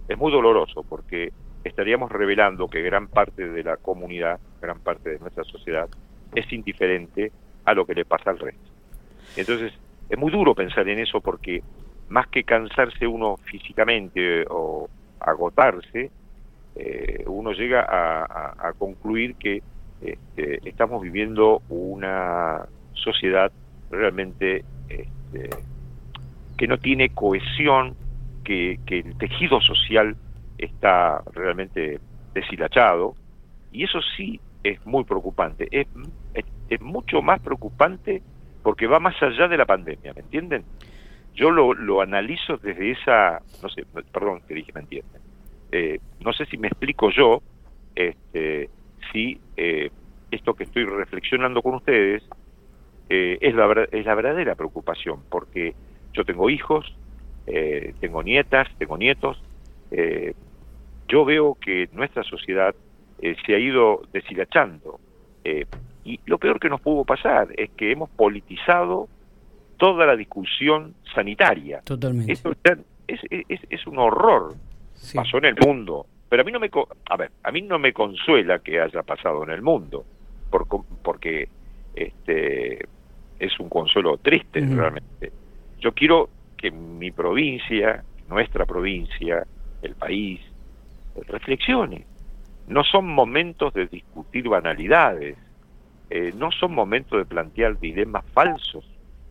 es 0.06 0.16
muy 0.16 0.30
doloroso, 0.30 0.84
porque 0.88 1.32
estaríamos 1.64 2.12
revelando 2.12 2.68
que 2.68 2.80
gran 2.82 3.08
parte 3.08 3.48
de 3.48 3.64
la 3.64 3.76
comunidad, 3.76 4.38
gran 4.62 4.78
parte 4.78 5.10
de 5.10 5.18
nuestra 5.18 5.42
sociedad, 5.42 5.88
es 6.32 6.52
indiferente 6.52 7.32
a 7.64 7.74
lo 7.74 7.84
que 7.84 7.94
le 7.94 8.04
pasa 8.04 8.30
al 8.30 8.38
resto. 8.38 8.70
Entonces, 9.36 9.72
es 10.08 10.16
muy 10.16 10.30
duro 10.30 10.54
pensar 10.54 10.88
en 10.88 11.00
eso 11.00 11.20
porque 11.20 11.60
más 12.08 12.28
que 12.28 12.44
cansarse 12.44 13.04
uno 13.04 13.36
físicamente 13.38 14.44
o 14.48 14.88
agotarse, 15.18 16.12
eh, 16.76 17.24
uno 17.26 17.50
llega 17.50 17.84
a 17.88 18.72
concluir 18.78 19.34
que 19.34 19.60
este, 20.00 20.68
estamos 20.68 21.02
viviendo 21.02 21.62
una 21.68 22.66
sociedad 22.92 23.50
realmente 23.90 24.64
este, 24.88 25.50
que 26.56 26.66
no 26.66 26.78
tiene 26.78 27.10
cohesión, 27.10 27.94
que, 28.44 28.78
el 28.86 29.18
tejido 29.18 29.60
social 29.60 30.16
está 30.58 31.22
realmente 31.32 32.00
deshilachado, 32.34 33.14
y 33.72 33.84
eso 33.84 34.00
sí 34.16 34.40
es 34.62 34.84
muy 34.86 35.04
preocupante, 35.04 35.68
es, 35.70 35.86
es, 36.68 36.80
mucho 36.80 37.22
más 37.22 37.40
preocupante 37.40 38.22
porque 38.62 38.86
va 38.86 38.98
más 38.98 39.20
allá 39.22 39.48
de 39.48 39.56
la 39.56 39.64
pandemia, 39.64 40.12
¿me 40.12 40.22
entienden? 40.22 40.64
Yo 41.34 41.50
lo, 41.50 41.74
lo 41.74 42.00
analizo 42.00 42.56
desde 42.56 42.92
esa, 42.92 43.40
no 43.62 43.68
sé, 43.68 43.84
perdón 44.12 44.40
que 44.48 44.54
dije, 44.54 44.72
¿me 44.72 44.80
entienden? 44.80 45.22
Eh, 45.70 46.00
no 46.20 46.32
sé 46.32 46.46
si 46.46 46.56
me 46.56 46.68
explico 46.68 47.10
yo, 47.10 47.42
este, 47.94 48.70
si 49.12 49.40
eh, 49.56 49.90
esto 50.30 50.54
que 50.54 50.64
estoy 50.64 50.84
reflexionando 50.84 51.62
con 51.62 51.74
ustedes 51.74 52.22
eh, 53.08 53.38
es, 53.40 53.54
la, 53.54 53.86
es 53.90 54.04
la 54.04 54.14
verdadera 54.14 54.54
preocupación, 54.54 55.20
porque 55.30 55.74
yo 56.12 56.24
tengo 56.24 56.50
hijos, 56.50 56.94
eh, 57.46 57.94
tengo 58.00 58.22
nietas, 58.22 58.68
tengo 58.78 58.96
nietos, 58.96 59.40
yo 61.08 61.24
veo 61.24 61.56
que 61.60 61.88
nuestra 61.92 62.24
sociedad 62.24 62.74
se 63.20 63.54
ha 63.54 63.58
ido 63.58 64.02
deshilachando. 64.12 64.98
y 66.04 66.20
lo 66.26 66.38
peor 66.38 66.58
que 66.58 66.68
nos 66.68 66.80
pudo 66.80 67.04
pasar 67.04 67.48
es 67.56 67.70
que 67.70 67.92
hemos 67.92 68.10
politizado 68.10 69.08
toda 69.76 70.06
la 70.06 70.16
discusión 70.16 70.94
sanitaria. 71.14 71.82
Totalmente. 71.82 72.32
Esto 72.32 72.52
es, 73.06 73.20
es, 73.30 73.60
es 73.70 73.86
un 73.86 73.98
horror. 73.98 74.54
Pasó 75.14 75.38
en 75.38 75.44
el 75.44 75.56
mundo, 75.64 76.06
pero 76.28 76.42
a 76.42 76.44
mí 76.44 76.52
no 76.52 76.60
me 76.60 76.70
a 77.08 77.16
ver, 77.16 77.30
a 77.42 77.52
mí 77.52 77.62
no 77.62 77.78
me 77.78 77.92
consuela 77.92 78.58
que 78.58 78.80
haya 78.80 79.02
pasado 79.02 79.44
en 79.44 79.50
el 79.50 79.62
mundo, 79.62 80.04
por, 80.50 80.66
porque 81.02 81.48
este 81.94 82.86
es 83.38 83.60
un 83.60 83.68
consuelo 83.68 84.18
triste 84.18 84.60
realmente. 84.60 85.32
Yo 85.78 85.92
quiero 85.92 86.28
que 86.56 86.70
mi 86.70 87.10
provincia, 87.10 88.02
nuestra 88.28 88.64
provincia, 88.64 89.46
el 89.82 89.94
país 89.94 90.40
reflexione. 91.28 92.04
No 92.66 92.82
son 92.82 93.06
momentos 93.06 93.72
de 93.74 93.86
discutir 93.86 94.48
banalidades, 94.48 95.36
eh, 96.10 96.32
no 96.36 96.50
son 96.50 96.74
momentos 96.74 97.18
de 97.18 97.24
plantear 97.24 97.78
dilemas 97.78 98.24
falsos, 98.32 98.84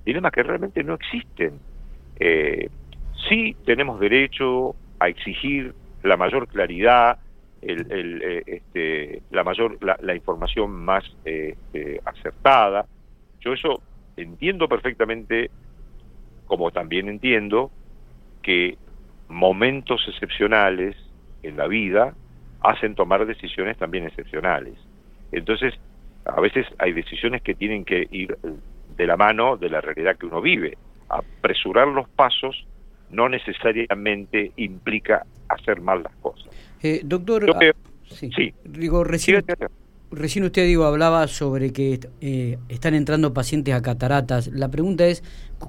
dilemas 0.06 0.32
que 0.32 0.44
realmente 0.44 0.84
no 0.84 0.94
existen. 0.94 1.60
Eh, 2.20 2.70
sí 3.28 3.56
tenemos 3.66 4.00
derecho 4.00 4.76
a 5.00 5.10
exigir 5.10 5.74
la 6.06 6.18
mayor 6.18 6.48
claridad, 6.48 7.20
el, 7.62 8.22
eh, 8.22 8.44
este, 8.46 9.22
la 9.32 9.44
mayor 9.44 9.78
la, 9.82 10.16
información 10.16 10.72
más 10.72 11.04
este, 11.24 12.00
acertada. 12.06 12.86
Yo 13.42 13.54
eso 13.54 13.82
entiendo 14.18 14.68
perfectamente, 14.68 15.50
como 16.46 16.72
también 16.72 17.10
entiendo, 17.10 17.72
que 18.42 18.78
momentos 19.28 20.06
excepcionales 20.08 20.96
en 21.44 21.58
la 21.58 21.68
vida 21.68 22.14
hacen 22.62 22.96
tomar 22.96 23.26
decisiones 23.26 23.78
también 23.78 24.06
excepcionales. 24.06 24.76
Entonces, 25.32 25.74
a 26.26 26.40
veces 26.40 26.66
hay 26.80 26.94
decisiones 26.94 27.42
que 27.42 27.56
tienen 27.56 27.86
que 27.86 28.08
ir 28.12 28.38
de 28.96 29.08
la 29.08 29.18
mano 29.18 29.58
de 29.58 29.70
la 29.70 29.82
realidad 29.82 30.18
que 30.18 30.26
uno 30.26 30.42
vive. 30.42 30.78
Apresurar 31.10 31.88
los 31.88 32.08
pasos 32.10 32.66
no 33.10 33.30
necesariamente 33.30 34.52
implica 34.56 35.26
hacer 35.50 35.82
mal 35.82 36.04
las 36.04 36.16
cosas. 36.18 36.48
Eh, 36.82 37.02
doctor, 37.04 37.46
ah, 37.56 37.60
sí. 38.10 38.54
Digo, 38.64 39.04
recién, 39.04 39.44
recién 40.12 40.46
usted 40.46 40.66
digo 40.66 40.86
hablaba 40.86 41.28
sobre 41.28 41.74
que 41.74 42.00
eh, 42.22 42.58
están 42.70 42.94
entrando 42.94 43.34
pacientes 43.34 43.74
a 43.74 43.82
cataratas. 43.82 44.48
La 44.48 44.70
pregunta 44.70 45.06
es, 45.06 45.24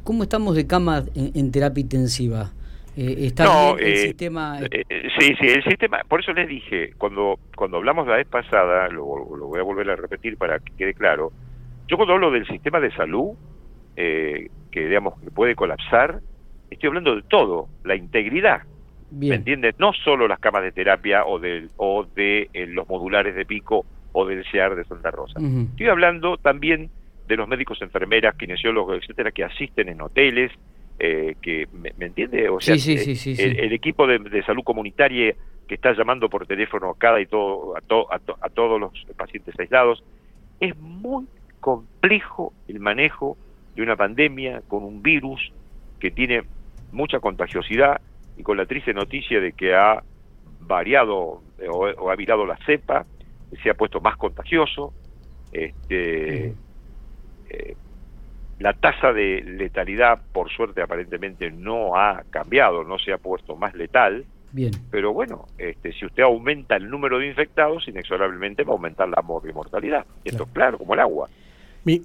¿cómo 0.05 0.23
estamos 0.23 0.55
de 0.57 0.67
cama 0.67 1.05
en 1.15 1.51
terapia 1.53 1.81
intensiva? 1.81 2.53
Eh, 2.97 3.27
está 3.27 3.73
el 3.73 3.87
eh, 3.87 3.97
sistema... 3.97 4.59
Eh, 4.63 4.85
sí, 5.19 5.35
sí, 5.39 5.49
el 5.49 5.63
sistema, 5.65 6.01
por 6.09 6.21
eso 6.21 6.33
les 6.33 6.49
dije, 6.49 6.95
cuando, 6.97 7.39
cuando 7.55 7.77
hablamos 7.77 8.07
la 8.07 8.17
vez 8.17 8.27
pasada, 8.27 8.89
lo, 8.89 9.05
voy 9.05 9.61
a 9.61 9.63
volver 9.63 9.91
a 9.91 9.97
repetir 9.97 10.39
para 10.39 10.61
que 10.61 10.73
quede 10.79 10.95
claro, 10.95 11.31
yo 11.89 11.99
cuando 11.99 12.15
hablo 12.15 12.31
del 12.31 12.47
sistema 12.47 12.81
de 12.81 12.91
salud, 12.93 13.35
que 13.95 14.49
digamos 14.73 15.21
que 15.21 15.31
puede 15.31 15.55
colapsar, 15.55 16.21
estoy 16.71 16.89
hablando 16.89 17.17
de 17.17 17.23
todo, 17.23 17.69
la 17.85 17.97
integridad. 17.97 18.63
¿Me 19.17 19.35
entiendes? 19.35 19.75
No 19.79 19.93
solo 19.93 20.29
las 20.29 20.39
camas 20.39 20.63
de 20.63 20.73
terapia 20.73 21.25
o, 21.25 21.39
del, 21.39 21.71
o 21.77 22.05
de 22.15 22.49
los 22.69 22.89
modulares 22.89 23.35
de 23.35 23.45
pico 23.45 23.85
o 24.13 24.27
del 24.27 24.45
CEAR 24.51 24.77
de 24.77 24.85
Santa 24.85 25.11
Rosa. 25.11 25.39
Estoy 25.41 25.89
hablando 25.89 26.37
también 26.37 26.91
de 27.27 27.37
los 27.37 27.49
médicos, 27.49 27.83
enfermeras, 27.83 28.35
kinesiólogos, 28.37 29.03
etcétera, 29.03 29.31
que 29.31 29.45
asisten 29.45 29.89
en 29.89 30.01
hoteles, 30.01 30.53
eh, 30.99 31.37
que 31.43 31.69
me, 31.73 31.93
entiende 32.01 32.49
o 32.49 32.59
sea 32.59 32.75
eh, 32.75 33.37
el, 33.37 33.73
equipo 33.75 34.07
de, 34.07 34.43
salud 34.45 34.63
comunitaria 34.63 35.35
que 35.69 35.75
está 35.75 35.93
llamando 35.93 36.31
por 36.31 36.47
teléfono 36.47 36.89
a 36.89 36.97
cada 36.97 37.21
y 37.21 37.27
todo 37.27 37.77
a, 37.77 37.81
a, 38.41 38.49
todos 38.49 38.81
los 38.81 38.93
pacientes 39.15 39.55
aislados 39.61 40.03
es 40.59 40.75
muy 40.79 41.27
complejo 41.61 42.55
el 42.67 42.81
manejo 42.81 43.37
de 43.75 43.83
una 43.83 43.95
pandemia 43.95 44.63
con 44.69 44.85
un 44.85 45.03
virus 45.03 45.53
que 46.01 46.11
tiene 46.11 46.45
mucha 46.93 47.21
contagiosidad 47.21 48.01
y 48.37 48.43
con 48.43 48.57
la 48.57 48.67
triste 48.67 48.93
noticia 48.93 49.41
de 49.41 49.53
que 49.53 49.75
ha 49.75 50.03
variado 50.61 51.43
eh, 51.59 51.69
o, 51.69 52.11
ha 52.11 52.17
virado 52.17 52.47
la 52.47 52.57
cepa 52.67 53.07
se 53.63 53.71
ha 53.71 53.75
puesto 53.75 54.01
más 54.01 54.17
contagioso 54.17 54.93
este 55.53 56.55
la 58.59 58.73
tasa 58.73 59.13
de 59.13 59.43
letalidad, 59.43 60.21
por 60.33 60.51
suerte, 60.51 60.81
aparentemente 60.81 61.51
no 61.51 61.97
ha 61.97 62.25
cambiado, 62.31 62.85
no 62.85 62.99
se 62.99 63.13
ha 63.13 63.19
puesto 63.19 63.57
más 63.57 63.75
letal. 63.75 64.25
Bien. 64.53 64.71
Pero 64.91 65.13
bueno, 65.13 65.47
este, 65.59 65.93
si 65.93 66.07
usted 66.07 66.23
aumenta 66.23 66.77
el 66.77 66.89
número 66.89 67.19
de 67.19 67.27
infectados, 67.27 67.87
inexorablemente 67.89 68.65
va 68.65 68.73
a 68.73 68.77
aumentar 68.77 69.09
la 69.09 69.21
mortalidad. 69.21 70.07
Esto 70.25 70.45
es 70.45 70.51
claro, 70.51 70.79
como 70.79 70.95
el 70.95 71.01
agua. 71.01 71.29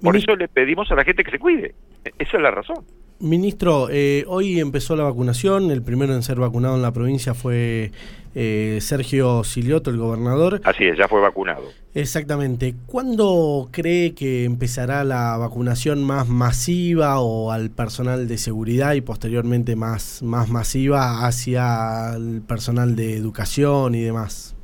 por 0.02 0.16
eso 0.16 0.36
le 0.36 0.48
pedimos 0.48 0.90
a 0.90 0.94
la 0.94 1.04
gente 1.04 1.24
que 1.24 1.30
se 1.30 1.38
cuide. 1.38 1.74
E-, 2.04 2.12
esa 2.18 2.36
es 2.36 2.42
la 2.42 2.50
razón. 2.50 2.84
Ministro, 3.22 3.86
eh, 3.88 4.24
hoy 4.26 4.58
empezó 4.58 4.96
la 4.96 5.04
vacunación. 5.04 5.70
El 5.70 5.80
primero 5.80 6.12
en 6.12 6.24
ser 6.24 6.40
vacunado 6.40 6.74
en 6.74 6.82
la 6.82 6.90
provincia 6.90 7.34
fue 7.34 7.92
eh, 8.34 8.78
Sergio 8.80 9.44
Silioto, 9.44 9.90
el 9.90 9.96
gobernador. 9.96 10.60
Así 10.64 10.82
es, 10.86 10.98
ya 10.98 11.06
fue 11.06 11.20
vacunado. 11.20 11.62
Exactamente. 11.94 12.74
¿Cuándo 12.86 13.68
cree 13.70 14.16
que 14.16 14.42
empezará 14.42 15.04
la 15.04 15.36
vacunación 15.36 16.02
más 16.02 16.28
masiva 16.28 17.20
o 17.20 17.52
al 17.52 17.70
personal 17.70 18.26
de 18.26 18.38
seguridad 18.38 18.94
y 18.94 19.02
posteriormente 19.02 19.76
más, 19.76 20.20
más 20.24 20.50
masiva 20.50 21.24
hacia 21.24 22.16
el 22.16 22.42
personal 22.42 22.96
de 22.96 23.14
educación 23.14 23.94
y 23.94 24.00
demás? 24.00 24.56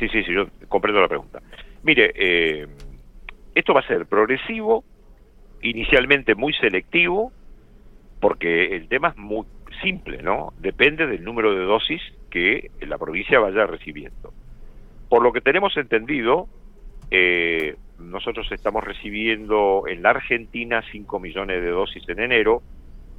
Sí, 0.00 0.08
sí, 0.08 0.24
sí, 0.24 0.34
yo 0.34 0.48
comprendo 0.66 1.00
la 1.00 1.06
pregunta. 1.06 1.40
Mire, 1.84 2.12
eh, 2.16 2.66
esto 3.54 3.72
va 3.72 3.78
a 3.78 3.86
ser 3.86 4.06
progresivo, 4.06 4.82
inicialmente 5.62 6.34
muy 6.34 6.52
selectivo, 6.54 7.30
porque 8.22 8.76
el 8.76 8.86
tema 8.86 9.08
es 9.08 9.16
muy 9.16 9.44
simple, 9.82 10.22
¿no? 10.22 10.52
Depende 10.60 11.08
del 11.08 11.24
número 11.24 11.56
de 11.56 11.64
dosis 11.64 12.00
que 12.30 12.70
la 12.86 12.96
provincia 12.96 13.40
vaya 13.40 13.66
recibiendo. 13.66 14.32
Por 15.08 15.24
lo 15.24 15.32
que 15.32 15.40
tenemos 15.40 15.76
entendido, 15.76 16.46
eh, 17.10 17.74
nosotros 17.98 18.46
estamos 18.52 18.84
recibiendo 18.84 19.88
en 19.88 20.04
la 20.04 20.10
Argentina 20.10 20.84
5 20.92 21.18
millones 21.18 21.62
de 21.62 21.70
dosis 21.70 22.08
en 22.08 22.20
enero 22.20 22.62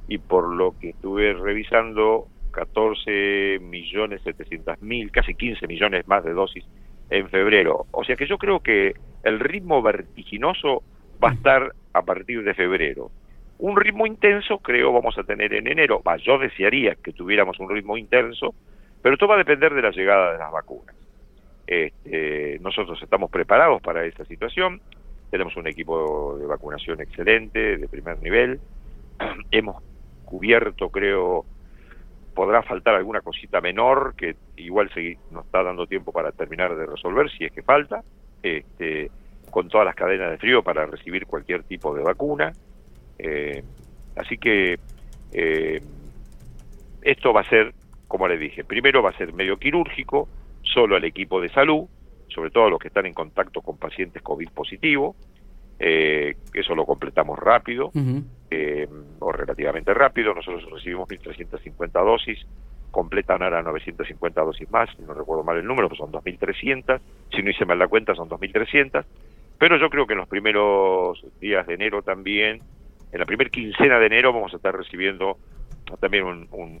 y 0.08 0.16
por 0.16 0.48
lo 0.48 0.74
que 0.80 0.90
estuve 0.90 1.34
revisando 1.34 2.28
14 2.52 3.58
millones 3.60 4.22
700 4.22 4.80
mil, 4.80 5.10
casi 5.10 5.34
15 5.34 5.66
millones 5.66 6.08
más 6.08 6.24
de 6.24 6.32
dosis 6.32 6.64
en 7.10 7.28
febrero. 7.28 7.84
O 7.90 8.04
sea 8.04 8.16
que 8.16 8.26
yo 8.26 8.38
creo 8.38 8.60
que 8.60 8.94
el 9.22 9.38
ritmo 9.38 9.82
vertiginoso 9.82 10.82
va 11.22 11.28
a 11.28 11.34
estar 11.34 11.74
a 11.92 12.02
partir 12.02 12.42
de 12.42 12.54
febrero. 12.54 13.10
Un 13.58 13.76
ritmo 13.76 14.06
intenso 14.06 14.58
creo 14.58 14.92
vamos 14.92 15.16
a 15.18 15.24
tener 15.24 15.54
en 15.54 15.68
enero. 15.68 16.02
yo 16.24 16.38
desearía 16.38 16.96
que 16.96 17.12
tuviéramos 17.12 17.58
un 17.60 17.70
ritmo 17.70 17.96
intenso, 17.96 18.54
pero 19.00 19.16
todo 19.16 19.30
va 19.30 19.34
a 19.36 19.38
depender 19.38 19.72
de 19.74 19.82
la 19.82 19.90
llegada 19.90 20.32
de 20.32 20.38
las 20.38 20.50
vacunas. 20.50 20.94
Este, 21.66 22.58
nosotros 22.60 23.00
estamos 23.02 23.30
preparados 23.30 23.80
para 23.80 24.04
esta 24.04 24.24
situación, 24.24 24.80
tenemos 25.30 25.56
un 25.56 25.66
equipo 25.66 26.36
de 26.38 26.46
vacunación 26.46 27.00
excelente, 27.00 27.78
de 27.78 27.88
primer 27.88 28.20
nivel, 28.22 28.60
hemos 29.50 29.82
cubierto, 30.24 30.90
creo, 30.90 31.44
podrá 32.34 32.62
faltar 32.62 32.94
alguna 32.94 33.20
cosita 33.20 33.60
menor 33.60 34.14
que 34.16 34.36
igual 34.56 34.90
nos 35.30 35.46
está 35.46 35.62
dando 35.62 35.86
tiempo 35.86 36.12
para 36.12 36.32
terminar 36.32 36.76
de 36.76 36.86
resolver, 36.86 37.30
si 37.30 37.44
es 37.44 37.52
que 37.52 37.62
falta, 37.62 38.02
este, 38.42 39.10
con 39.50 39.68
todas 39.68 39.86
las 39.86 39.94
cadenas 39.94 40.30
de 40.32 40.38
frío 40.38 40.62
para 40.62 40.86
recibir 40.86 41.26
cualquier 41.26 41.62
tipo 41.62 41.94
de 41.94 42.02
vacuna. 42.02 42.52
Eh, 43.18 43.62
así 44.16 44.38
que 44.38 44.78
eh, 45.32 45.80
esto 47.02 47.32
va 47.32 47.42
a 47.42 47.48
ser, 47.48 47.74
como 48.08 48.28
les 48.28 48.40
dije, 48.40 48.64
primero 48.64 49.02
va 49.02 49.10
a 49.10 49.16
ser 49.16 49.32
medio 49.32 49.58
quirúrgico, 49.58 50.28
solo 50.62 50.96
al 50.96 51.04
equipo 51.04 51.40
de 51.40 51.50
salud, 51.50 51.84
sobre 52.28 52.50
todo 52.50 52.66
a 52.66 52.70
los 52.70 52.78
que 52.78 52.88
están 52.88 53.06
en 53.06 53.14
contacto 53.14 53.60
con 53.60 53.76
pacientes 53.76 54.22
COVID 54.22 54.48
positivo, 54.50 55.14
eh, 55.78 56.36
eso 56.52 56.74
lo 56.74 56.86
completamos 56.86 57.38
rápido, 57.38 57.90
o 59.18 59.32
relativamente 59.32 59.92
rápido, 59.92 60.32
nosotros 60.32 60.70
recibimos 60.70 61.08
1.350 61.08 62.04
dosis, 62.04 62.38
completan 62.92 63.42
ahora 63.42 63.60
950 63.62 64.40
dosis 64.40 64.70
más, 64.70 64.88
no 65.00 65.14
recuerdo 65.14 65.42
mal 65.42 65.56
el 65.56 65.66
número, 65.66 65.88
pues 65.88 65.98
son 65.98 66.12
2.300, 66.12 67.00
si 67.34 67.42
no 67.42 67.50
hice 67.50 67.64
mal 67.64 67.78
la 67.78 67.88
cuenta 67.88 68.14
son 68.14 68.28
2.300, 68.28 69.04
pero 69.58 69.76
yo 69.78 69.90
creo 69.90 70.06
que 70.06 70.12
en 70.12 70.20
los 70.20 70.28
primeros 70.28 71.20
días 71.40 71.66
de 71.66 71.74
enero 71.74 72.02
también 72.02 72.60
en 73.14 73.20
la 73.20 73.26
primera 73.26 73.48
quincena 73.48 74.00
de 74.00 74.06
enero 74.06 74.32
vamos 74.32 74.52
a 74.52 74.56
estar 74.56 74.76
recibiendo 74.76 75.38
también 76.00 76.24
un, 76.24 76.80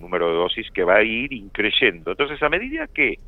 número 0.00 0.28
de 0.28 0.34
dosis 0.34 0.70
que 0.70 0.82
va 0.82 0.96
a 0.96 1.02
ir 1.02 1.28
creciendo. 1.52 2.12
Entonces, 2.12 2.42
a 2.42 2.48
medida 2.48 2.86
que 2.86 3.18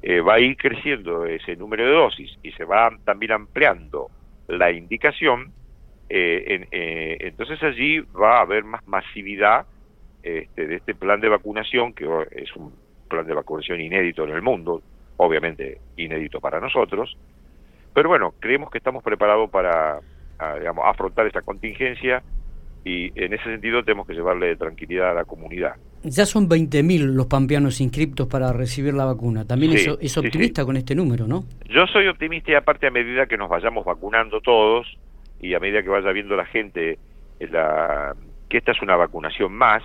eh, 0.00 0.20
va 0.20 0.34
a 0.34 0.40
ir 0.40 0.56
creciendo 0.56 1.26
ese 1.26 1.54
número 1.56 1.84
de 1.84 1.92
dosis 1.92 2.38
y 2.42 2.52
se 2.52 2.64
va 2.64 2.90
también 3.04 3.32
ampliando 3.32 4.08
la 4.46 4.70
indicación, 4.72 5.52
eh, 6.08 6.66
eh, 6.70 7.16
entonces 7.20 7.62
allí 7.62 7.98
va 8.00 8.38
a 8.38 8.40
haber 8.40 8.64
más 8.64 8.86
masividad 8.88 9.66
este, 10.22 10.66
de 10.66 10.76
este 10.76 10.94
plan 10.94 11.20
de 11.20 11.28
vacunación, 11.28 11.92
que 11.92 12.08
es 12.30 12.56
un 12.56 12.72
plan 13.08 13.26
de 13.26 13.34
vacunación 13.34 13.82
inédito 13.82 14.24
en 14.24 14.30
el 14.30 14.40
mundo, 14.40 14.82
obviamente 15.18 15.78
inédito 15.98 16.40
para 16.40 16.58
nosotros, 16.58 17.18
pero 17.92 18.08
bueno, 18.08 18.32
creemos 18.40 18.70
que 18.70 18.78
estamos 18.78 19.02
preparados 19.02 19.50
para 19.50 20.00
digamos, 20.58 20.84
afrontar 20.86 21.26
esta 21.26 21.42
contingencia 21.42 22.22
y 22.84 23.12
en 23.20 23.32
ese 23.32 23.44
sentido 23.44 23.82
tenemos 23.82 24.06
que 24.06 24.14
llevarle 24.14 24.56
tranquilidad 24.56 25.10
a 25.10 25.14
la 25.14 25.24
comunidad. 25.24 25.74
Ya 26.02 26.24
son 26.26 26.48
20.000 26.48 27.12
los 27.12 27.26
pampeanos 27.26 27.80
inscriptos 27.80 28.28
para 28.28 28.52
recibir 28.52 28.94
la 28.94 29.04
vacuna. 29.04 29.44
También 29.44 29.72
es, 29.72 30.16
optimista 30.16 30.64
con 30.64 30.76
este 30.76 30.94
número, 30.94 31.26
¿no? 31.26 31.44
Yo 31.68 31.86
soy 31.88 32.06
optimista 32.06 32.52
y 32.52 32.54
aparte 32.54 32.86
a 32.86 32.90
medida 32.90 33.26
que 33.26 33.36
nos 33.36 33.48
vayamos 33.48 33.84
vacunando 33.84 34.40
todos 34.40 34.86
y 35.40 35.54
a 35.54 35.60
medida 35.60 35.82
que 35.82 35.88
vaya 35.88 36.12
viendo 36.12 36.36
la 36.36 36.46
gente 36.46 36.98
eh, 37.40 37.48
la, 37.48 38.14
que 38.48 38.58
esta 38.58 38.72
es 38.72 38.80
una 38.82 38.96
vacunación 38.96 39.52
más, 39.52 39.82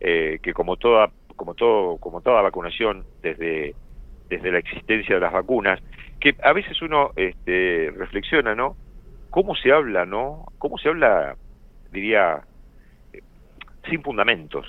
eh, 0.00 0.38
que 0.42 0.52
como 0.52 0.76
toda 0.76 1.10
como 1.36 1.54
todo 1.54 1.96
como 1.98 2.20
toda 2.20 2.42
vacunación 2.42 3.04
desde 3.22 3.74
desde 4.28 4.50
la 4.50 4.58
existencia 4.58 5.16
de 5.16 5.20
las 5.20 5.32
vacunas, 5.32 5.80
que 6.18 6.34
a 6.42 6.52
veces 6.52 6.80
uno 6.80 7.10
este, 7.16 7.92
reflexiona, 7.96 8.54
¿no? 8.54 8.76
Cómo 9.32 9.56
se 9.56 9.72
habla, 9.72 10.04
¿no? 10.04 10.44
Cómo 10.58 10.78
se 10.78 10.90
habla, 10.90 11.36
diría, 11.90 12.42
eh, 13.12 13.22
sin 13.88 14.02
fundamentos. 14.02 14.66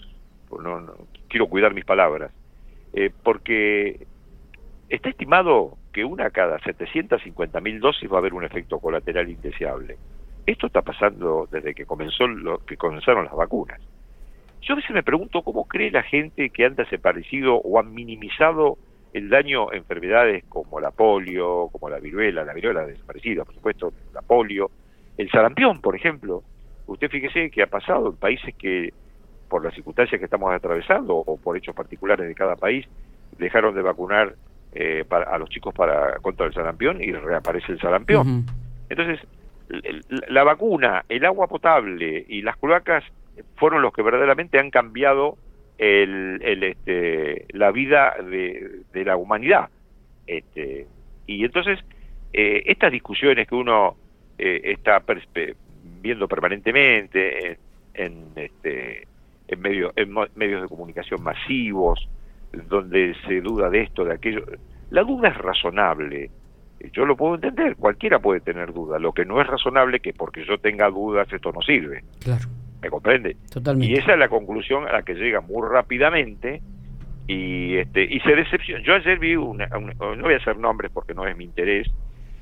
No, 0.49 0.85
quiero 1.27 1.47
cuidar 1.47 1.73
mis 1.73 1.85
palabras. 1.85 2.31
Eh, 2.93 3.11
porque 3.23 4.07
está 4.89 5.09
estimado 5.09 5.77
que 5.91 6.05
una 6.05 6.29
cada 6.29 6.59
750 6.59 7.59
mil 7.59 7.79
dosis 7.81 8.09
va 8.09 8.15
a 8.15 8.19
haber 8.19 8.33
un 8.33 8.45
efecto 8.45 8.79
colateral 8.79 9.29
indeseable. 9.29 9.97
Esto 10.45 10.67
está 10.67 10.81
pasando 10.81 11.47
desde 11.51 11.75
que 11.75 11.85
comenzó 11.85 12.25
lo 12.25 12.59
que 12.65 12.77
comenzaron 12.77 13.25
las 13.25 13.35
vacunas. 13.35 13.81
Yo 14.61 14.73
a 14.73 14.77
veces 14.77 14.91
me 14.91 15.03
pregunto 15.03 15.41
cómo 15.41 15.67
cree 15.67 15.91
la 15.91 16.03
gente 16.03 16.49
que 16.51 16.65
han 16.65 16.75
desaparecido 16.75 17.55
o 17.55 17.79
han 17.79 17.93
minimizado 17.93 18.77
el 19.13 19.29
daño 19.29 19.69
a 19.69 19.75
enfermedades 19.75 20.43
como 20.49 20.79
la 20.79 20.91
polio, 20.91 21.69
como 21.71 21.89
la 21.89 21.99
viruela, 21.99 22.43
la 22.43 22.53
viruela 22.53 22.85
desaparecida, 22.85 23.45
por 23.45 23.53
supuesto, 23.53 23.93
la 24.13 24.21
polio, 24.21 24.71
el 25.17 25.29
sarampión, 25.29 25.81
por 25.81 25.95
ejemplo. 25.95 26.43
Usted 26.87 27.09
fíjese 27.09 27.49
que 27.51 27.63
ha 27.63 27.67
pasado 27.67 28.09
en 28.09 28.15
países 28.15 28.53
que, 28.55 28.91
por 29.47 29.63
las 29.63 29.73
circunstancias 29.75 30.19
que 30.19 30.25
estamos 30.25 30.51
atravesando 30.51 31.15
o 31.15 31.37
por 31.37 31.55
hechos 31.55 31.75
particulares 31.75 32.27
de 32.27 32.33
cada 32.33 32.55
país, 32.55 32.87
dejaron 33.37 33.75
de 33.75 33.81
vacunar 33.81 34.35
eh, 34.73 35.05
a 35.09 35.37
los 35.37 35.49
chicos 35.49 35.73
para 35.73 36.17
contra 36.19 36.47
el 36.47 36.53
sarampión 36.53 37.01
y 37.01 37.11
reaparece 37.11 37.73
el 37.73 37.79
sarampión. 37.79 38.45
Entonces, 38.89 39.19
la 40.27 40.43
vacuna, 40.43 41.05
el 41.07 41.23
agua 41.25 41.47
potable 41.47 42.25
y 42.27 42.41
las 42.41 42.57
cloacas 42.57 43.03
fueron 43.55 43.81
los 43.81 43.93
que 43.93 44.01
verdaderamente 44.01 44.59
han 44.59 44.71
cambiado 44.71 45.37
el, 45.77 46.63
este, 46.63 47.45
la 47.49 47.71
vida 47.71 48.15
de, 48.23 49.05
la 49.05 49.17
humanidad. 49.17 49.69
Este, 50.27 50.87
y 51.27 51.43
entonces, 51.43 51.79
eh, 52.31 52.63
estas 52.65 52.91
discusiones 52.91 53.47
que 53.47 53.55
uno 53.55 53.95
eh, 54.37 54.61
está 54.63 55.03
viendo 56.01 56.27
permanentemente 56.27 57.57
en, 57.93 58.25
este, 58.35 59.07
en, 59.47 59.59
medio, 59.59 59.93
en 59.95 60.13
medios 60.35 60.61
de 60.61 60.67
comunicación 60.67 61.23
masivos, 61.23 62.07
donde 62.51 63.15
se 63.25 63.41
duda 63.41 63.69
de 63.69 63.81
esto, 63.81 64.05
de 64.05 64.13
aquello, 64.13 64.45
la 64.91 65.03
duda 65.03 65.29
es 65.29 65.37
razonable. 65.37 66.29
Yo 66.91 67.05
lo 67.05 67.15
puedo 67.15 67.35
entender, 67.35 67.77
cualquiera 67.77 68.19
puede 68.19 68.41
tener 68.41 68.73
duda. 68.73 68.99
Lo 68.99 69.13
que 69.13 69.25
no 69.25 69.41
es 69.41 69.47
razonable 69.47 70.01
que 70.01 70.13
porque 70.13 70.45
yo 70.45 70.57
tenga 70.57 70.89
dudas 70.89 71.31
esto 71.31 71.51
no 71.51 71.61
sirve. 71.61 72.03
Claro. 72.19 72.43
¿Me 72.83 72.89
comprende? 72.89 73.37
Totalmente. 73.49 73.93
Y 73.93 73.97
esa 73.97 74.13
es 74.13 74.19
la 74.19 74.27
conclusión 74.27 74.85
a 74.85 74.91
la 74.91 75.03
que 75.03 75.15
llega 75.15 75.39
muy 75.39 75.65
rápidamente 75.67 76.61
y 77.27 77.77
este 77.77 78.03
y 78.03 78.19
se 78.19 78.35
decepciona. 78.35 78.83
Yo 78.83 78.95
ayer 78.95 79.17
vi 79.17 79.37
una, 79.37 79.67
no 79.67 80.21
voy 80.21 80.33
a 80.33 80.37
hacer 80.37 80.57
nombres 80.57 80.91
porque 80.93 81.13
no 81.13 81.25
es 81.25 81.37
mi 81.37 81.45
interés, 81.45 81.87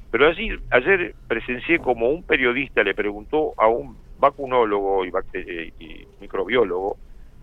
pero 0.09 0.27
ayer, 0.27 0.59
ayer 0.71 1.13
presencié 1.27 1.77
como 1.77 2.09
un 2.09 2.23
periodista 2.23 2.83
le 2.83 2.95
preguntó 2.95 3.53
a 3.57 3.67
un 3.67 3.95
vacunólogo 4.19 5.05
y, 5.05 5.11
eh, 5.33 5.71
y 5.79 6.07
microbiólogo 6.19 6.97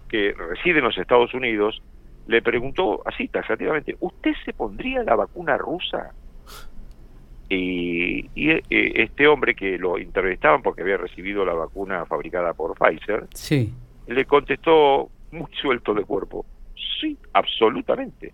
que 0.08 0.34
reside 0.36 0.78
en 0.78 0.84
los 0.84 0.98
Estados 0.98 1.32
Unidos, 1.34 1.80
le 2.26 2.42
preguntó 2.42 3.02
así 3.06 3.28
taxativamente, 3.28 3.96
¿usted 4.00 4.32
se 4.44 4.52
pondría 4.52 5.04
la 5.04 5.14
vacuna 5.14 5.56
rusa? 5.56 6.12
Y, 7.50 8.28
eh, 8.36 8.62
este 8.68 9.26
hombre 9.26 9.54
que 9.54 9.78
lo 9.78 9.96
entrevistaban 9.96 10.62
porque 10.62 10.82
había 10.82 10.98
recibido 10.98 11.44
la 11.44 11.54
vacuna 11.54 12.04
fabricada 12.04 12.52
por 12.52 12.76
Pfizer, 12.76 13.26
sí. 13.32 13.72
le 14.06 14.24
contestó 14.26 15.08
muy 15.30 15.50
suelto 15.60 15.94
de 15.94 16.04
cuerpo, 16.04 16.44
sí, 17.00 17.16
absolutamente. 17.32 18.32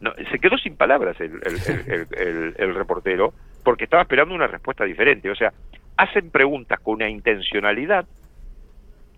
No, 0.00 0.12
se 0.30 0.38
quedó 0.38 0.56
sin 0.58 0.76
palabras 0.76 1.16
el, 1.20 2.54
el, 2.56 2.74
reportero 2.74 3.34
porque 3.62 3.84
estaba 3.84 4.02
esperando 4.02 4.34
una 4.34 4.46
respuesta 4.46 4.84
diferente. 4.84 5.30
O 5.30 5.34
sea, 5.34 5.52
hacen 5.96 6.30
preguntas 6.30 6.80
con 6.80 6.94
una 6.94 7.08
intencionalidad 7.08 8.06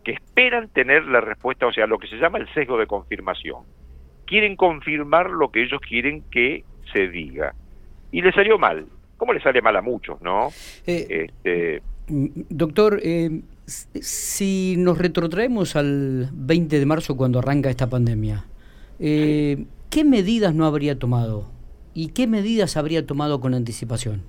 que 0.05 0.13
esperan 0.13 0.69
tener 0.69 1.05
la 1.05 1.21
respuesta, 1.21 1.67
o 1.67 1.73
sea, 1.73 1.87
lo 1.87 1.99
que 1.99 2.09
se 2.09 2.17
llama 2.17 2.39
el 2.39 2.53
sesgo 2.53 2.77
de 2.77 2.89
confirmación. 2.89 3.63
Quieren 4.27 4.57
confirmar 4.57 5.31
lo 5.31 5.51
que 5.51 5.63
ellos 5.63 5.81
quieren 5.81 6.25
que 6.31 6.65
se 6.93 7.09
diga 7.09 7.55
y 8.13 8.21
le 8.21 8.31
salió 8.33 8.59
mal. 8.59 8.87
¿Cómo 9.17 9.33
le 9.33 9.41
sale 9.41 9.61
mal 9.63 9.75
a 9.77 9.83
muchos, 9.83 10.21
no? 10.23 10.49
Eh, 10.87 11.27
este... 11.37 11.83
Doctor, 12.09 13.01
eh, 13.03 13.41
si 13.67 14.75
nos 14.77 14.99
retrotraemos 14.99 15.77
al 15.77 16.29
20 16.33 16.79
de 16.79 16.87
marzo 16.87 17.17
cuando 17.17 17.39
arranca 17.39 17.71
esta 17.71 17.89
pandemia, 17.89 18.45
eh, 18.99 19.65
¿qué 19.91 20.05
medidas 20.05 20.55
no 20.55 20.67
habría 20.67 20.99
tomado? 20.99 21.51
¿Y 21.95 22.09
qué 22.09 22.27
medidas 22.27 22.77
habría 22.77 23.07
tomado 23.07 23.41
con 23.41 23.55
anticipación? 23.55 24.23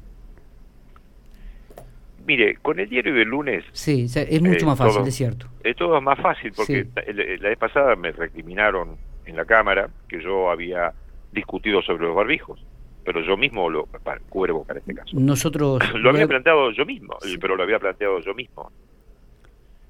Mire, 2.26 2.56
con 2.62 2.80
el 2.80 2.88
diario 2.88 3.14
del 3.14 3.28
lunes... 3.28 3.66
Sí, 3.74 4.06
es 4.06 4.42
mucho 4.42 4.66
más 4.66 4.78
fácil, 4.78 5.06
es 5.06 5.16
cierto. 5.16 5.48
Es 5.64 5.76
todo 5.76 6.00
más 6.00 6.20
fácil, 6.22 6.54
porque 6.56 6.88
la 6.96 7.50
vez 7.50 7.58
pasada 7.58 7.96
me 7.98 8.12
recriminaron 8.12 8.96
en 9.26 9.36
la 9.36 9.44
Cámara 9.44 9.90
que 10.08 10.22
yo 10.22 10.50
había 10.50 10.94
discutido 11.34 11.82
sobre 11.82 12.06
los 12.06 12.16
barbijos 12.16 12.60
pero 13.04 13.22
yo 13.22 13.38
mismo 13.38 13.70
lo 13.70 13.88
cubre 14.30 14.52
boca 14.52 14.74
en 14.74 14.80
este 14.80 14.96
caso. 14.96 15.18
Nosotros 15.20 15.82
lo 15.96 16.10
había 16.10 16.28
planteado 16.28 16.72
yo 16.72 16.86
mismo, 16.86 17.18
pero 17.40 17.56
lo 17.56 17.64
había 17.64 17.80
planteado 17.80 18.20
yo 18.20 18.34
mismo. 18.34 18.72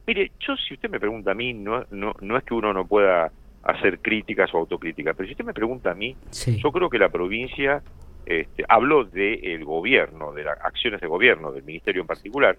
Mire, 0.06 0.32
yo 0.40 0.56
si 0.58 0.74
usted 0.74 0.90
me 0.90 1.00
pregunta 1.00 1.32
a 1.32 1.34
mí, 1.34 1.54
no, 1.54 1.86
no, 1.92 2.14
no 2.20 2.38
es 2.38 2.44
que 2.44 2.54
uno 2.54 2.74
no 2.74 2.86
pueda 2.86 3.32
hacer 3.64 4.00
críticas 4.00 4.54
o 4.54 4.58
autocríticas, 4.58 5.16
pero 5.16 5.28
si 5.28 5.34
usted 5.34 5.46
me 5.46 5.54
pregunta 5.54 5.92
a 5.92 5.96
mí, 5.96 6.16
yo 6.58 6.72
creo 6.72 6.90
que 6.90 7.00
la 7.00 7.10
provincia 7.10 7.82
este, 8.26 8.66
habló 8.68 9.06
del 9.06 9.64
gobierno, 9.64 10.34
de 10.34 10.44
las 10.44 10.60
acciones 10.60 11.00
de 11.00 11.08
gobierno, 11.08 11.52
del 11.52 11.64
ministerio 11.64 12.02
en 12.02 12.08
particular, 12.08 12.58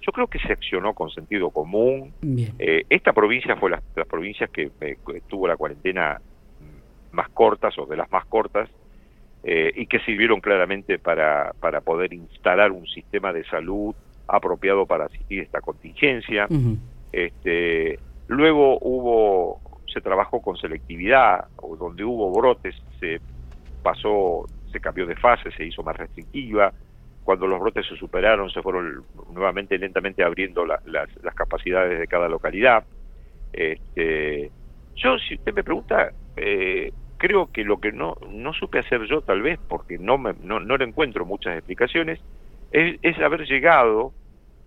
yo 0.00 0.12
creo 0.12 0.28
que 0.28 0.38
se 0.38 0.52
accionó 0.52 0.94
con 0.94 1.10
sentido 1.10 1.50
común. 1.50 2.12
Eh, 2.58 2.84
esta 2.88 3.12
provincia 3.12 3.56
fue 3.56 3.70
la, 3.70 3.82
las 3.96 4.06
provincias 4.06 4.48
que 4.50 4.70
eh, 4.80 4.96
tuvo 5.26 5.48
la 5.48 5.56
cuarentena 5.56 6.20
más 7.10 7.28
cortas 7.30 7.76
o 7.78 7.86
de 7.86 7.96
las 7.96 8.10
más 8.12 8.24
cortas 8.26 8.68
eh, 9.48 9.72
y 9.76 9.86
que 9.86 10.00
sirvieron 10.00 10.40
claramente 10.40 10.98
para, 10.98 11.52
para 11.60 11.80
poder 11.80 12.12
instalar 12.12 12.72
un 12.72 12.84
sistema 12.88 13.32
de 13.32 13.44
salud 13.44 13.94
apropiado 14.26 14.86
para 14.86 15.04
asistir 15.04 15.38
a 15.38 15.42
esta 15.44 15.60
contingencia. 15.60 16.48
este, 17.12 18.00
luego 18.26 18.76
hubo, 18.80 19.60
se 19.86 20.00
trabajó 20.00 20.42
con 20.42 20.56
selectividad, 20.56 21.44
o 21.58 21.76
donde 21.76 22.02
hubo 22.02 22.32
brotes 22.32 22.74
se 22.98 23.20
pasó, 23.84 24.46
se 24.72 24.80
cambió 24.80 25.06
de 25.06 25.14
fase, 25.14 25.52
se 25.52 25.64
hizo 25.64 25.84
más 25.84 25.96
restrictiva. 25.96 26.72
Cuando 27.22 27.46
los 27.46 27.60
brotes 27.60 27.86
se 27.86 27.94
superaron, 27.94 28.50
se 28.50 28.60
fueron 28.62 29.04
nuevamente 29.32 29.78
lentamente 29.78 30.24
abriendo 30.24 30.66
las, 30.66 30.84
las 30.86 31.34
capacidades 31.36 32.00
de 32.00 32.08
cada 32.08 32.28
localidad. 32.28 32.82
Este, 33.52 34.50
yo, 34.96 35.16
si 35.20 35.36
usted 35.36 35.54
me 35.54 35.62
pregunta, 35.62 36.10
eh, 36.36 36.92
creo 37.18 37.50
que 37.52 37.64
lo 37.64 37.78
que 37.78 37.92
no, 37.92 38.16
no 38.30 38.52
supe 38.52 38.78
hacer 38.78 39.06
yo 39.06 39.20
tal 39.22 39.42
vez, 39.42 39.58
porque 39.68 39.98
no, 39.98 40.18
me, 40.18 40.34
no, 40.42 40.60
no 40.60 40.76
le 40.76 40.84
encuentro 40.84 41.24
muchas 41.24 41.56
explicaciones, 41.56 42.20
es, 42.72 42.98
es 43.02 43.18
haber 43.18 43.46
llegado 43.46 44.12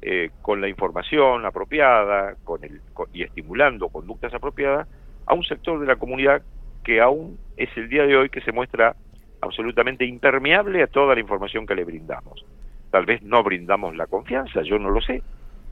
eh, 0.01 0.29
con 0.41 0.61
la 0.61 0.69
información 0.69 1.45
apropiada 1.45 2.35
con 2.45 2.63
el, 2.63 2.81
y 3.13 3.23
estimulando 3.23 3.89
conductas 3.89 4.33
apropiadas 4.33 4.87
a 5.25 5.33
un 5.33 5.43
sector 5.43 5.79
de 5.79 5.85
la 5.85 5.97
comunidad 5.97 6.41
que 6.83 7.01
aún 7.01 7.37
es 7.57 7.69
el 7.75 7.89
día 7.89 8.05
de 8.05 8.15
hoy 8.15 8.29
que 8.29 8.41
se 8.41 8.53
muestra 8.53 8.95
absolutamente 9.41 10.05
impermeable 10.05 10.81
a 10.83 10.87
toda 10.87 11.15
la 11.15 11.21
información 11.21 11.67
que 11.67 11.75
le 11.75 11.83
brindamos. 11.83 12.45
Tal 12.91 13.05
vez 13.05 13.21
no 13.21 13.43
brindamos 13.43 13.95
la 13.95 14.07
confianza, 14.07 14.61
yo 14.63 14.79
no 14.79 14.89
lo 14.89 15.01
sé, 15.01 15.21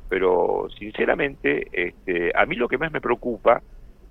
pero 0.09 0.67
sinceramente 0.77 1.67
este, 1.71 2.31
a 2.35 2.45
mí 2.45 2.55
lo 2.55 2.67
que 2.67 2.77
más 2.77 2.91
me 2.91 3.01
preocupa, 3.01 3.61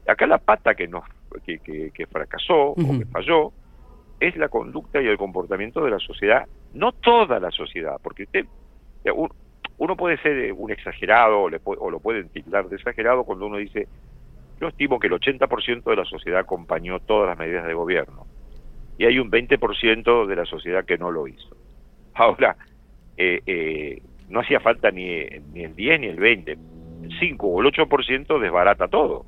acá 0.08 0.26
la 0.26 0.38
pata 0.38 0.74
que 0.74 0.88
nos 0.88 1.04
que, 1.44 2.06
fracasó 2.06 2.70
o 2.70 2.98
que 2.98 3.06
falló 3.06 3.52
es 4.20 4.36
la 4.36 4.48
conducta 4.48 5.00
y 5.00 5.06
el 5.06 5.18
comportamiento 5.18 5.84
de 5.84 5.90
la 5.90 5.98
sociedad, 5.98 6.46
no 6.74 6.92
toda 6.92 7.38
la 7.38 7.50
sociedad, 7.50 7.96
porque 8.02 8.24
usted, 8.24 8.46
uno 9.78 9.96
puede 9.96 10.16
ser 10.18 10.52
un 10.52 10.70
exagerado 10.70 11.42
o, 11.42 11.50
le, 11.50 11.60
o 11.64 11.90
lo 11.90 12.00
pueden 12.00 12.28
tildar 12.30 12.68
de 12.68 12.76
exagerado 12.76 13.24
cuando 13.24 13.46
uno 13.46 13.58
dice, 13.58 13.88
yo 14.60 14.68
estimo 14.68 14.98
que 14.98 15.08
el 15.08 15.14
80% 15.14 15.84
de 15.84 15.96
la 15.96 16.04
sociedad 16.04 16.40
acompañó 16.40 17.00
todas 17.00 17.28
las 17.28 17.38
medidas 17.38 17.66
de 17.66 17.74
gobierno 17.74 18.26
y 18.98 19.04
hay 19.04 19.18
un 19.18 19.30
20% 19.30 20.26
de 20.26 20.36
la 20.36 20.46
sociedad 20.46 20.84
que 20.86 20.96
no 20.96 21.10
lo 21.10 21.28
hizo. 21.28 21.54
Ahora, 22.14 22.56
eh, 23.18 23.42
eh, 23.46 24.02
no 24.30 24.40
hacía 24.40 24.60
falta 24.60 24.90
ni, 24.90 25.26
ni 25.52 25.64
el 25.64 25.76
10 25.76 26.00
ni 26.00 26.06
el 26.06 26.18
20, 26.18 26.52
el 26.52 27.18
5 27.20 27.46
o 27.46 27.60
el 27.60 27.66
8% 27.66 28.40
desbarata 28.40 28.88
todo 28.88 29.26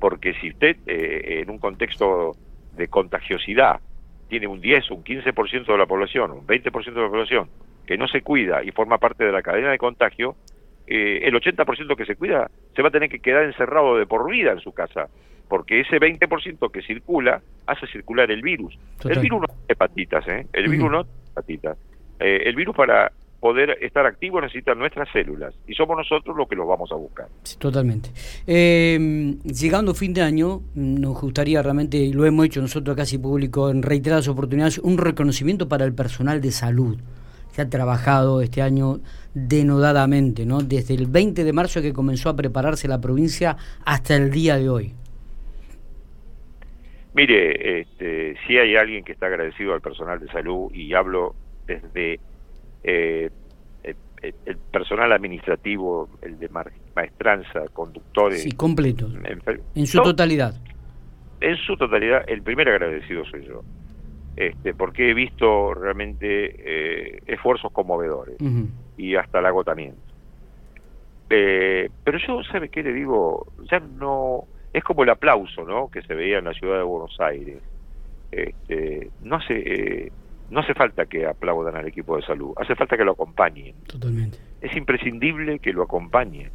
porque 0.00 0.34
si 0.40 0.48
usted 0.48 0.76
eh, 0.86 1.42
en 1.42 1.50
un 1.50 1.58
contexto 1.58 2.32
de 2.76 2.88
contagiosidad 2.88 3.80
tiene 4.28 4.46
un 4.46 4.60
10, 4.60 4.90
un 4.92 5.04
15% 5.04 5.66
de 5.66 5.78
la 5.78 5.86
población, 5.86 6.30
un 6.32 6.46
20% 6.46 6.92
de 6.92 7.02
la 7.02 7.08
población 7.08 7.48
que 7.86 7.98
no 7.98 8.08
se 8.08 8.22
cuida 8.22 8.62
y 8.64 8.70
forma 8.70 8.98
parte 8.98 9.24
de 9.24 9.32
la 9.32 9.42
cadena 9.42 9.70
de 9.70 9.78
contagio, 9.78 10.36
eh, 10.86 11.20
el 11.24 11.34
80% 11.34 11.96
que 11.96 12.06
se 12.06 12.16
cuida 12.16 12.50
se 12.74 12.82
va 12.82 12.88
a 12.88 12.90
tener 12.92 13.08
que 13.08 13.20
quedar 13.20 13.44
encerrado 13.44 13.96
de 13.98 14.06
por 14.06 14.30
vida 14.30 14.52
en 14.52 14.60
su 14.60 14.72
casa, 14.72 15.08
porque 15.48 15.80
ese 15.80 15.98
20% 15.98 16.70
que 16.70 16.82
circula 16.82 17.42
hace 17.66 17.86
circular 17.88 18.30
el 18.30 18.42
virus. 18.42 18.78
El 19.04 19.18
virus 19.18 19.40
no 19.40 19.46
es 19.48 19.70
hepatitas, 19.70 20.26
¿eh? 20.28 20.46
El 20.52 20.68
virus 20.68 20.90
no 20.90 21.00
es 21.00 21.06
hepatitas. 21.32 21.76
Eh, 22.20 22.42
el 22.46 22.54
virus 22.54 22.76
para 22.76 23.12
poder 23.40 23.78
estar 23.80 24.04
activo 24.06 24.40
necesitan 24.40 24.78
nuestras 24.78 25.08
células 25.12 25.54
y 25.66 25.74
somos 25.74 25.96
nosotros 25.96 26.36
los 26.36 26.48
que 26.48 26.56
los 26.56 26.68
vamos 26.68 26.92
a 26.92 26.94
buscar. 26.94 27.26
totalmente. 27.58 28.10
Eh, 28.46 29.36
llegando 29.44 29.94
fin 29.94 30.12
de 30.12 30.22
año, 30.22 30.60
nos 30.74 31.20
gustaría 31.20 31.62
realmente, 31.62 31.96
y 31.96 32.12
lo 32.12 32.26
hemos 32.26 32.46
hecho 32.46 32.60
nosotros 32.60 32.96
casi 32.96 33.18
público 33.18 33.70
en 33.70 33.82
reiteradas 33.82 34.28
oportunidades, 34.28 34.78
un 34.78 34.98
reconocimiento 34.98 35.68
para 35.68 35.84
el 35.84 35.94
personal 35.94 36.40
de 36.40 36.52
salud. 36.52 36.98
se 37.52 37.62
ha 37.62 37.68
trabajado 37.68 38.42
este 38.42 38.62
año 38.62 39.00
denodadamente, 39.34 40.46
¿no? 40.46 40.60
Desde 40.60 40.94
el 40.94 41.06
20 41.06 41.42
de 41.42 41.52
marzo 41.52 41.82
que 41.82 41.92
comenzó 41.92 42.28
a 42.28 42.36
prepararse 42.36 42.86
la 42.86 43.00
provincia 43.00 43.56
hasta 43.84 44.14
el 44.14 44.30
día 44.30 44.56
de 44.56 44.68
hoy. 44.68 44.94
Mire, 47.12 47.80
este, 47.80 48.36
si 48.46 48.56
hay 48.56 48.76
alguien 48.76 49.02
que 49.02 49.12
está 49.12 49.26
agradecido 49.26 49.74
al 49.74 49.80
personal 49.80 50.20
de 50.20 50.28
salud 50.28 50.70
y 50.72 50.94
hablo 50.94 51.34
desde 51.66 52.20
eh, 52.82 53.30
el, 54.22 54.56
personal 54.70 55.12
administrativo, 55.12 56.08
el 56.22 56.38
de 56.38 56.48
maestranza, 56.94 57.68
conductores. 57.72 58.42
Sí, 58.42 58.52
completo. 58.52 59.08
En, 59.74 59.86
su 59.86 60.02
totalidad. 60.02 60.54
En 61.40 61.56
su 61.56 61.76
totalidad, 61.76 62.24
el 62.28 62.42
primer 62.42 62.68
agradecido 62.68 63.24
soy 63.24 63.46
yo. 63.46 63.62
Este, 64.36 64.74
porque 64.74 65.10
he 65.10 65.14
visto 65.14 65.74
realmente 65.74 66.54
eh, 67.16 67.22
esfuerzos 67.26 67.72
conmovedores 67.72 68.36
y 68.96 69.16
hasta 69.16 69.40
el 69.40 69.46
agotamiento. 69.46 70.00
Eh, 71.28 71.90
pero 72.04 72.18
yo, 72.18 72.42
¿sabe 72.44 72.68
qué 72.68 72.82
le 72.82 72.92
digo? 72.92 73.46
Ya 73.70 73.80
no 73.80 74.44
es 74.72 74.84
como 74.84 75.02
el 75.02 75.10
aplauso 75.10 75.64
¿no? 75.64 75.90
que 75.90 76.02
se 76.02 76.14
veía 76.14 76.38
en 76.38 76.44
la 76.44 76.54
ciudad 76.54 76.78
de 76.78 76.82
Buenos 76.84 77.18
Aires. 77.20 77.62
Este, 78.30 79.10
no 79.22 79.36
hace 79.36 79.54
eh, 79.56 80.12
no 80.50 80.60
hace 80.60 80.74
falta 80.74 81.06
que 81.06 81.26
aplaudan 81.26 81.76
al 81.76 81.86
equipo 81.86 82.16
de 82.16 82.22
salud, 82.22 82.52
hace 82.56 82.74
falta 82.74 82.96
que 82.96 83.04
lo 83.04 83.12
acompañen. 83.12 83.74
Totalmente. 83.86 84.38
Es 84.60 84.76
imprescindible 84.76 85.58
que 85.58 85.72
lo 85.72 85.82
acompañen. 85.82 86.50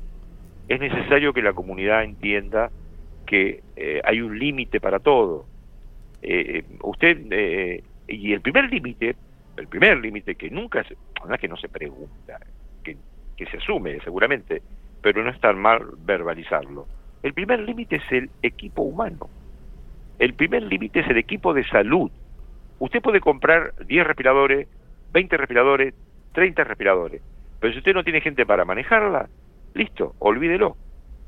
Es 0.67 0.79
necesario 0.79 1.33
que 1.33 1.41
la 1.41 1.53
comunidad 1.53 2.03
entienda 2.03 2.71
que 3.25 3.63
eh, 3.75 4.01
hay 4.03 4.21
un 4.21 4.37
límite 4.37 4.79
para 4.79 4.99
todo. 4.99 5.45
Eh, 6.21 6.63
usted 6.81 7.81
y 8.07 8.33
el 8.33 8.41
primer 8.41 8.71
límite, 8.71 9.15
el 9.57 9.67
primer 9.67 9.97
límite 9.99 10.35
que 10.35 10.49
nunca, 10.49 10.83
se, 10.83 10.95
no 11.27 11.33
es 11.33 11.39
que 11.39 11.47
no 11.47 11.57
se 11.57 11.69
pregunta, 11.69 12.39
que, 12.83 12.97
que 13.37 13.45
se 13.45 13.57
asume 13.57 13.99
seguramente, 14.01 14.61
pero 15.01 15.23
no 15.23 15.29
es 15.29 15.39
tan 15.39 15.57
mal 15.57 15.81
verbalizarlo 16.05 16.87
el 17.25 17.33
primer 17.33 17.59
límite 17.59 17.95
es 17.95 18.11
el 18.11 18.29
equipo 18.43 18.83
humano. 18.83 19.27
El 20.19 20.35
primer 20.35 20.61
límite 20.61 20.99
es 20.99 21.07
el 21.09 21.17
equipo 21.17 21.55
de 21.55 21.63
salud. 21.67 22.11
Usted 22.79 23.01
puede 23.01 23.21
comprar 23.21 23.73
10 23.85 24.05
respiradores, 24.05 24.67
20 25.13 25.37
respiradores, 25.37 25.93
30 26.33 26.63
respiradores, 26.63 27.21
pero 27.59 27.73
si 27.73 27.79
usted 27.79 27.93
no 27.93 28.03
tiene 28.03 28.21
gente 28.21 28.45
para 28.45 28.65
manejarla, 28.65 29.29
listo, 29.73 30.15
olvídelo. 30.19 30.75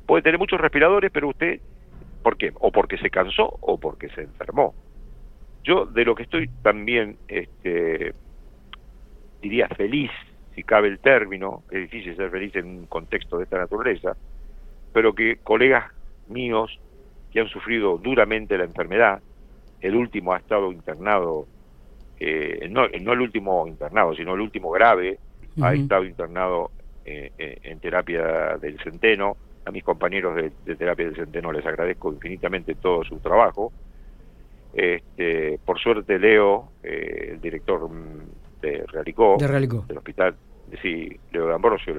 Puede 0.06 0.22
tener 0.22 0.38
muchos 0.38 0.60
respiradores, 0.60 1.10
pero 1.10 1.28
usted, 1.28 1.60
¿por 2.22 2.36
qué? 2.36 2.52
O 2.60 2.72
porque 2.72 2.98
se 2.98 3.10
cansó 3.10 3.58
o 3.60 3.78
porque 3.78 4.08
se 4.10 4.22
enfermó. 4.22 4.74
Yo 5.64 5.86
de 5.86 6.04
lo 6.04 6.14
que 6.14 6.22
estoy 6.22 6.48
también, 6.62 7.16
este, 7.28 8.14
diría 9.42 9.68
feliz, 9.68 10.10
si 10.54 10.62
cabe 10.62 10.88
el 10.88 10.98
término, 10.98 11.62
es 11.70 11.82
difícil 11.82 12.16
ser 12.16 12.30
feliz 12.30 12.54
en 12.56 12.66
un 12.66 12.86
contexto 12.86 13.38
de 13.38 13.44
esta 13.44 13.58
naturaleza, 13.58 14.16
pero 14.92 15.14
que 15.14 15.36
colegas 15.42 15.92
míos 16.28 16.78
que 17.32 17.40
han 17.40 17.48
sufrido 17.48 17.98
duramente 17.98 18.56
la 18.56 18.64
enfermedad, 18.64 19.20
el 19.80 19.94
último 19.94 20.32
ha 20.32 20.38
estado 20.38 20.72
internado, 20.72 21.46
eh, 22.18 22.68
no, 22.70 22.84
el 22.86 23.20
último 23.20 23.66
internado, 23.66 24.14
sino 24.14 24.34
el 24.34 24.40
último 24.40 24.70
grave, 24.70 25.18
ha 25.60 25.74
estado 25.74 26.04
internado 26.04 26.70
eh, 27.04 27.32
eh, 27.38 27.58
en 27.62 27.80
terapia 27.80 28.56
del 28.60 28.78
centeno, 28.80 29.36
a 29.64 29.70
mis 29.70 29.84
compañeros 29.84 30.36
de, 30.36 30.76
terapia 30.76 31.06
del 31.06 31.16
centeno 31.16 31.52
les 31.52 31.66
agradezco 31.66 32.12
infinitamente 32.12 32.74
todo 32.74 33.04
su 33.04 33.18
trabajo. 33.18 33.72
Este, 34.72 35.58
por 35.64 35.78
suerte 35.78 36.18
Leo, 36.18 36.70
el 36.82 37.40
director 37.40 37.88
de 38.60 38.84
Realicó, 38.86 39.36
del 39.38 39.98
hospital, 39.98 40.36
sí, 40.82 41.18
Leo 41.32 41.48
de 41.48 41.54
Ambrosio, 41.54 41.94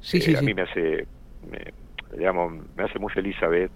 sí, 0.00 0.20
sí, 0.20 0.36
a 0.36 0.42
mí 0.42 0.52
me 0.52 0.62
hace 0.62 1.06
me, 1.50 1.72
digamos, 2.16 2.54
me 2.76 2.84
hace 2.84 2.98
muy 2.98 3.12
feliz 3.12 3.36
saber 3.38 3.70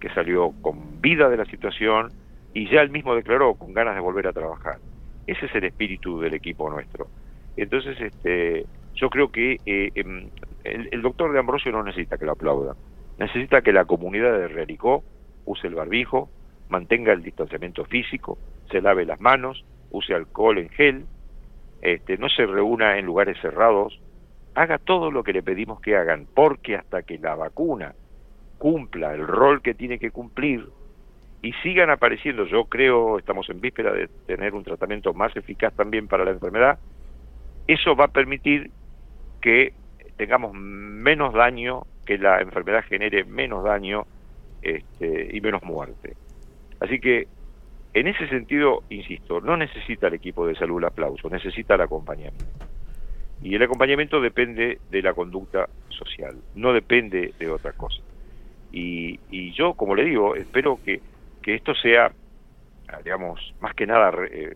que 0.00 0.08
salió 0.10 0.52
con 0.62 1.00
vida 1.00 1.28
de 1.28 1.36
la 1.36 1.44
situación 1.44 2.10
y 2.52 2.68
ya 2.68 2.80
él 2.80 2.90
mismo 2.90 3.14
declaró 3.14 3.54
con 3.54 3.72
ganas 3.72 3.94
de 3.94 4.00
volver 4.00 4.26
a 4.26 4.32
trabajar. 4.32 4.78
Ese 5.26 5.46
es 5.46 5.54
el 5.54 5.64
espíritu 5.64 6.20
del 6.20 6.34
equipo 6.34 6.68
nuestro. 6.68 7.06
Entonces, 7.56 8.00
este, 8.00 8.66
yo 8.94 9.10
creo 9.10 9.30
que 9.30 9.58
eh, 9.66 9.90
em, 9.94 10.28
el, 10.64 11.02
doctor 11.02 11.32
de 11.32 11.38
Ambrosio 11.38 11.72
no 11.72 11.82
necesita 11.82 12.18
que 12.18 12.24
lo 12.24 12.32
aplaudan, 12.32 12.76
necesita 13.18 13.62
que 13.62 13.72
la 13.72 13.84
comunidad 13.84 14.32
de 14.32 14.48
Realicó 14.48 15.04
use 15.44 15.66
el 15.66 15.74
barbijo, 15.74 16.28
mantenga 16.68 17.12
el 17.12 17.22
distanciamiento 17.22 17.84
físico, 17.84 18.38
se 18.70 18.80
lave 18.80 19.04
las 19.04 19.20
manos, 19.20 19.64
use 19.90 20.14
alcohol 20.14 20.58
en 20.58 20.68
gel, 20.70 21.04
este, 21.82 22.18
no 22.18 22.28
se 22.28 22.46
reúna 22.46 22.98
en 22.98 23.06
lugares 23.06 23.38
cerrados, 23.40 24.00
haga 24.54 24.78
todo 24.78 25.10
lo 25.10 25.22
que 25.22 25.32
le 25.32 25.42
pedimos 25.42 25.80
que 25.80 25.96
hagan, 25.96 26.26
porque 26.34 26.76
hasta 26.76 27.02
que 27.02 27.18
la 27.18 27.34
vacuna 27.34 27.94
cumpla 28.60 29.14
el 29.14 29.26
rol 29.26 29.62
que 29.62 29.72
tiene 29.72 29.98
que 29.98 30.10
cumplir 30.10 30.68
y 31.40 31.54
sigan 31.62 31.88
apareciendo, 31.88 32.44
yo 32.44 32.66
creo, 32.66 33.18
estamos 33.18 33.48
en 33.48 33.58
víspera 33.62 33.90
de 33.90 34.08
tener 34.26 34.52
un 34.52 34.62
tratamiento 34.62 35.14
más 35.14 35.34
eficaz 35.34 35.74
también 35.74 36.06
para 36.06 36.26
la 36.26 36.32
enfermedad, 36.32 36.78
eso 37.66 37.96
va 37.96 38.04
a 38.04 38.08
permitir 38.08 38.70
que 39.40 39.72
tengamos 40.18 40.52
menos 40.52 41.32
daño, 41.32 41.84
que 42.04 42.18
la 42.18 42.42
enfermedad 42.42 42.84
genere 42.86 43.24
menos 43.24 43.64
daño 43.64 44.06
este, 44.60 45.34
y 45.34 45.40
menos 45.40 45.62
muerte. 45.62 46.14
Así 46.80 47.00
que, 47.00 47.28
en 47.94 48.08
ese 48.08 48.28
sentido, 48.28 48.82
insisto, 48.90 49.40
no 49.40 49.56
necesita 49.56 50.08
el 50.08 50.14
equipo 50.14 50.46
de 50.46 50.54
salud 50.54 50.76
el 50.76 50.84
aplauso, 50.84 51.30
necesita 51.30 51.76
el 51.76 51.80
acompañamiento. 51.80 52.44
Y 53.42 53.54
el 53.54 53.62
acompañamiento 53.62 54.20
depende 54.20 54.78
de 54.90 55.02
la 55.02 55.14
conducta 55.14 55.70
social, 55.88 56.36
no 56.54 56.74
depende 56.74 57.32
de 57.38 57.50
otra 57.50 57.72
cosa. 57.72 58.02
Y, 58.72 59.18
y 59.30 59.52
yo, 59.52 59.74
como 59.74 59.94
le 59.94 60.04
digo, 60.04 60.36
espero 60.36 60.78
que, 60.84 61.00
que 61.42 61.54
esto 61.54 61.74
sea, 61.74 62.12
digamos, 63.04 63.54
más 63.60 63.74
que 63.74 63.86
nada, 63.86 64.12
eh, 64.30 64.54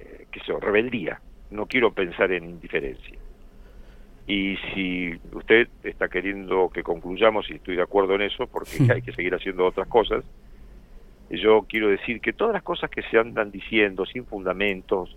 eh, 0.00 0.26
que 0.30 0.40
sea, 0.40 0.56
rebeldía. 0.60 1.20
No 1.50 1.66
quiero 1.66 1.92
pensar 1.92 2.32
en 2.32 2.44
indiferencia. 2.44 3.18
Y 4.26 4.56
si 4.72 5.20
usted 5.32 5.68
está 5.82 6.08
queriendo 6.08 6.70
que 6.70 6.82
concluyamos, 6.82 7.50
y 7.50 7.54
estoy 7.54 7.76
de 7.76 7.82
acuerdo 7.82 8.14
en 8.14 8.22
eso, 8.22 8.46
porque 8.46 8.90
hay 8.92 9.02
que 9.02 9.12
seguir 9.12 9.34
haciendo 9.34 9.66
otras 9.66 9.88
cosas, 9.88 10.24
yo 11.30 11.66
quiero 11.68 11.88
decir 11.88 12.20
que 12.20 12.32
todas 12.32 12.54
las 12.54 12.62
cosas 12.62 12.90
que 12.90 13.02
se 13.02 13.18
andan 13.18 13.50
diciendo 13.50 14.06
sin 14.06 14.24
fundamentos, 14.24 15.16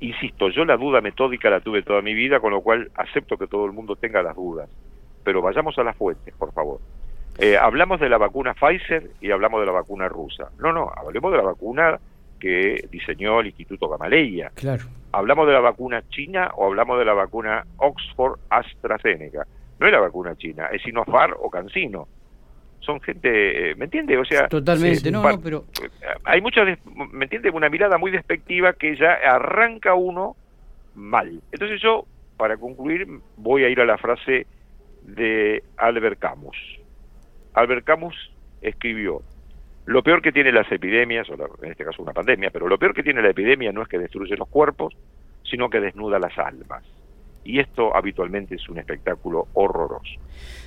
Insisto, 0.00 0.48
yo 0.48 0.64
la 0.64 0.76
duda 0.76 1.00
metódica 1.00 1.50
la 1.50 1.60
tuve 1.60 1.82
toda 1.82 2.02
mi 2.02 2.14
vida, 2.14 2.40
con 2.40 2.52
lo 2.52 2.60
cual 2.60 2.90
acepto 2.94 3.36
que 3.36 3.46
todo 3.46 3.66
el 3.66 3.72
mundo 3.72 3.96
tenga 3.96 4.22
las 4.22 4.34
dudas. 4.36 4.68
Pero 5.24 5.42
vayamos 5.42 5.78
a 5.78 5.84
las 5.84 5.96
fuentes, 5.96 6.34
por 6.34 6.52
favor. 6.52 6.80
Eh, 7.38 7.56
hablamos 7.56 8.00
de 8.00 8.08
la 8.08 8.18
vacuna 8.18 8.54
Pfizer 8.54 9.10
y 9.20 9.30
hablamos 9.30 9.60
de 9.60 9.66
la 9.66 9.72
vacuna 9.72 10.08
rusa. 10.08 10.50
No, 10.58 10.72
no, 10.72 10.92
hablemos 10.94 11.30
de 11.32 11.38
la 11.38 11.44
vacuna 11.44 11.98
que 12.38 12.88
diseñó 12.90 13.40
el 13.40 13.46
Instituto 13.46 13.88
Gamaleya. 13.88 14.50
Claro. 14.54 14.84
¿Hablamos 15.12 15.46
de 15.46 15.52
la 15.52 15.60
vacuna 15.60 16.02
china 16.10 16.50
o 16.56 16.66
hablamos 16.66 16.98
de 16.98 17.04
la 17.04 17.14
vacuna 17.14 17.64
Oxford 17.76 18.38
AstraZeneca? 18.50 19.46
No 19.78 19.86
es 19.86 19.92
la 19.92 20.00
vacuna 20.00 20.36
china, 20.36 20.66
es 20.66 20.82
Sinopharm 20.82 21.34
o 21.40 21.50
Cancino 21.50 22.06
son 22.82 23.00
gente, 23.00 23.70
eh, 23.70 23.74
¿me 23.76 23.84
entiende? 23.84 24.18
O 24.18 24.24
sea, 24.24 24.48
totalmente, 24.48 25.10
no, 25.10 25.22
pero 25.42 25.64
hay 26.24 26.40
muchas, 26.40 26.78
¿me 27.12 27.24
entiende? 27.24 27.50
Una 27.50 27.68
mirada 27.68 27.96
muy 27.96 28.10
despectiva 28.10 28.72
que 28.72 28.96
ya 28.96 29.12
arranca 29.12 29.94
uno 29.94 30.36
mal. 30.94 31.40
Entonces 31.52 31.80
yo, 31.80 32.04
para 32.36 32.56
concluir, 32.56 33.06
voy 33.36 33.64
a 33.64 33.68
ir 33.68 33.80
a 33.80 33.84
la 33.84 33.98
frase 33.98 34.46
de 35.02 35.62
Albert 35.76 36.18
Camus. 36.18 36.56
Albert 37.54 37.84
Camus 37.84 38.32
escribió, 38.60 39.22
lo 39.86 40.02
peor 40.02 40.22
que 40.22 40.32
tiene 40.32 40.52
las 40.52 40.70
epidemias, 40.70 41.28
o 41.28 41.34
en 41.34 41.70
este 41.70 41.84
caso 41.84 42.02
una 42.02 42.12
pandemia, 42.12 42.50
pero 42.50 42.68
lo 42.68 42.78
peor 42.78 42.94
que 42.94 43.02
tiene 43.02 43.20
la 43.20 43.30
epidemia 43.30 43.72
no 43.72 43.82
es 43.82 43.88
que 43.88 43.98
destruye 43.98 44.36
los 44.36 44.48
cuerpos, 44.48 44.94
sino 45.42 45.68
que 45.68 45.80
desnuda 45.80 46.18
las 46.18 46.38
almas. 46.38 46.84
Y 47.44 47.58
esto 47.58 47.94
habitualmente 47.94 48.54
es 48.54 48.68
un 48.68 48.78
espectáculo 48.78 49.48
horroroso. 49.54 50.12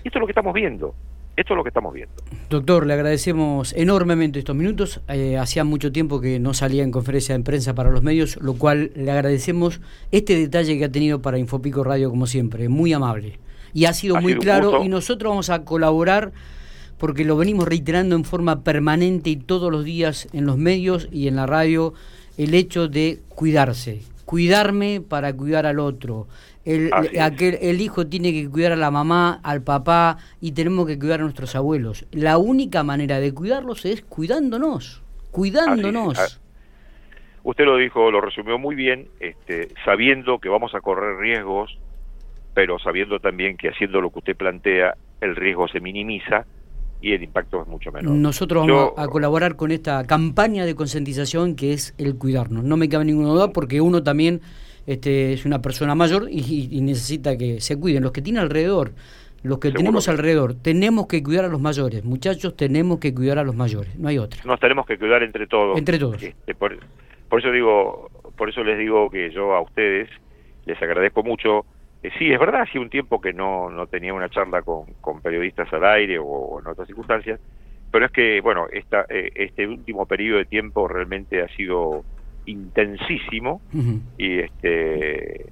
Y 0.03 0.07
esto 0.07 0.19
es 0.19 0.19
lo 0.19 0.25
que 0.27 0.31
estamos 0.31 0.53
viendo. 0.53 0.93
Esto 1.37 1.53
es 1.53 1.57
lo 1.57 1.63
que 1.63 1.69
estamos 1.69 1.93
viendo. 1.93 2.13
Doctor, 2.49 2.85
le 2.85 2.93
agradecemos 2.93 3.73
enormemente 3.73 4.39
estos 4.39 4.55
minutos. 4.55 5.01
Eh, 5.09 5.37
hacía 5.37 5.63
mucho 5.65 5.91
tiempo 5.91 6.21
que 6.21 6.39
no 6.39 6.53
salía 6.53 6.83
en 6.83 6.91
conferencia 6.91 7.37
de 7.37 7.43
prensa 7.43 7.73
para 7.73 7.89
los 7.89 8.03
medios, 8.03 8.37
lo 8.41 8.53
cual 8.53 8.91
le 8.95 9.11
agradecemos 9.11 9.81
este 10.11 10.37
detalle 10.37 10.77
que 10.77 10.85
ha 10.85 10.91
tenido 10.91 11.21
para 11.21 11.37
Infopico 11.37 11.83
Radio, 11.83 12.09
como 12.09 12.25
siempre, 12.25 12.69
muy 12.69 12.93
amable. 12.93 13.39
Y 13.73 13.85
ha 13.85 13.93
sido 13.93 14.21
muy 14.21 14.35
claro 14.37 14.83
y 14.83 14.87
nosotros 14.87 15.29
vamos 15.29 15.49
a 15.49 15.65
colaborar 15.65 16.31
porque 16.97 17.25
lo 17.25 17.37
venimos 17.37 17.67
reiterando 17.67 18.15
en 18.15 18.23
forma 18.23 18.63
permanente 18.63 19.29
y 19.29 19.35
todos 19.35 19.71
los 19.71 19.83
días 19.83 20.27
en 20.33 20.45
los 20.45 20.57
medios 20.57 21.09
y 21.11 21.27
en 21.27 21.35
la 21.35 21.45
radio, 21.45 21.93
el 22.37 22.53
hecho 22.53 22.87
de 22.87 23.19
cuidarse, 23.29 24.01
cuidarme 24.25 25.01
para 25.01 25.33
cuidar 25.33 25.65
al 25.65 25.79
otro, 25.79 26.27
el, 26.63 26.91
aquel, 27.21 27.59
el 27.61 27.79
hijo 27.79 28.07
tiene 28.07 28.31
que 28.31 28.49
cuidar 28.49 28.71
a 28.71 28.75
la 28.75 28.89
mamá, 28.89 29.39
al 29.43 29.61
papá 29.61 30.17
y 30.41 30.53
tenemos 30.53 30.87
que 30.87 30.97
cuidar 30.97 31.19
a 31.19 31.23
nuestros 31.23 31.55
abuelos. 31.55 32.05
La 32.11 32.37
única 32.37 32.83
manera 32.83 33.19
de 33.19 33.33
cuidarlos 33.33 33.85
es 33.85 34.01
cuidándonos, 34.01 35.03
cuidándonos. 35.31 36.41
usted 37.43 37.65
lo 37.65 37.77
dijo, 37.77 38.09
lo 38.09 38.19
resumió 38.19 38.57
muy 38.57 38.75
bien, 38.75 39.07
este, 39.19 39.69
sabiendo 39.83 40.39
que 40.39 40.49
vamos 40.49 40.73
a 40.73 40.81
correr 40.81 41.17
riesgos, 41.17 41.77
pero 42.55 42.79
sabiendo 42.79 43.19
también 43.19 43.57
que 43.57 43.69
haciendo 43.69 44.01
lo 44.01 44.09
que 44.09 44.19
usted 44.19 44.35
plantea, 44.35 44.95
el 45.21 45.35
riesgo 45.35 45.67
se 45.67 45.79
minimiza 45.79 46.45
y 47.01 47.13
el 47.13 47.23
impacto 47.23 47.61
es 47.61 47.67
mucho 47.67 47.91
menor. 47.91 48.13
Nosotros 48.15 48.65
vamos 48.67 48.93
a 48.97 49.07
colaborar 49.07 49.55
con 49.55 49.71
esta 49.71 50.05
campaña 50.05 50.65
de 50.65 50.75
concientización 50.75 51.55
que 51.55 51.73
es 51.73 51.93
el 51.97 52.17
cuidarnos. 52.17 52.63
No 52.63 52.77
me 52.77 52.89
cabe 52.89 53.05
ninguna 53.05 53.29
duda 53.29 53.51
porque 53.51 53.81
uno 53.81 54.03
también 54.03 54.41
este, 54.87 55.33
es 55.33 55.45
una 55.45 55.61
persona 55.61 55.95
mayor 55.95 56.27
y, 56.29 56.81
necesita 56.81 57.37
que 57.37 57.61
se 57.61 57.79
cuiden. 57.79 58.03
Los 58.03 58.11
que 58.11 58.21
tienen 58.21 58.41
alrededor, 58.41 58.93
los 59.43 59.59
que 59.59 59.71
tenemos 59.71 60.07
alrededor, 60.07 60.55
tenemos 60.55 61.07
que 61.07 61.21
cuidar 61.23 61.45
a 61.45 61.47
los 61.47 61.61
mayores. 61.61 62.03
Muchachos, 62.03 62.55
tenemos 62.55 62.99
que 62.99 63.13
cuidar 63.13 63.37
a 63.37 63.43
los 63.43 63.55
mayores. 63.55 63.97
No 63.97 64.07
hay 64.07 64.17
otra. 64.17 64.41
Nos 64.45 64.59
tenemos 64.59 64.85
que 64.85 64.97
cuidar 64.97 65.23
entre 65.23 65.47
todos. 65.47 65.77
Entre 65.77 65.99
todos. 65.99 66.21
Este, 66.21 66.55
por, 66.55 66.73
eso 66.73 67.51
digo, 67.51 68.09
por 68.37 68.49
eso 68.49 68.63
les 68.63 68.77
digo 68.77 69.09
que 69.09 69.31
yo 69.31 69.53
a 69.53 69.61
ustedes 69.61 70.09
les 70.65 70.81
agradezco 70.81 71.23
mucho 71.23 71.65
sí, 72.17 72.31
es 72.31 72.39
verdad, 72.39 72.61
hace 72.61 72.79
un 72.79 72.89
tiempo 72.89 73.21
que 73.21 73.33
no, 73.33 73.69
no 73.69 73.87
tenía 73.87 74.13
una 74.13 74.29
charla 74.29 74.61
con, 74.61 74.85
con 75.01 75.21
periodistas 75.21 75.71
al 75.73 75.85
aire 75.85 76.19
o, 76.19 76.59
en 76.59 76.67
otras 76.67 76.87
circunstancias, 76.87 77.39
pero 77.91 78.05
es 78.05 78.11
que, 78.11 78.41
bueno, 78.41 78.67
esta, 78.71 79.05
eh, 79.09 79.31
este 79.35 79.67
último 79.67 80.05
periodo 80.05 80.39
de 80.39 80.45
tiempo 80.45 80.87
realmente 80.87 81.41
ha 81.41 81.47
sido 81.49 82.03
intensísimo 82.45 83.61
y 84.17 84.39
este 84.39 85.47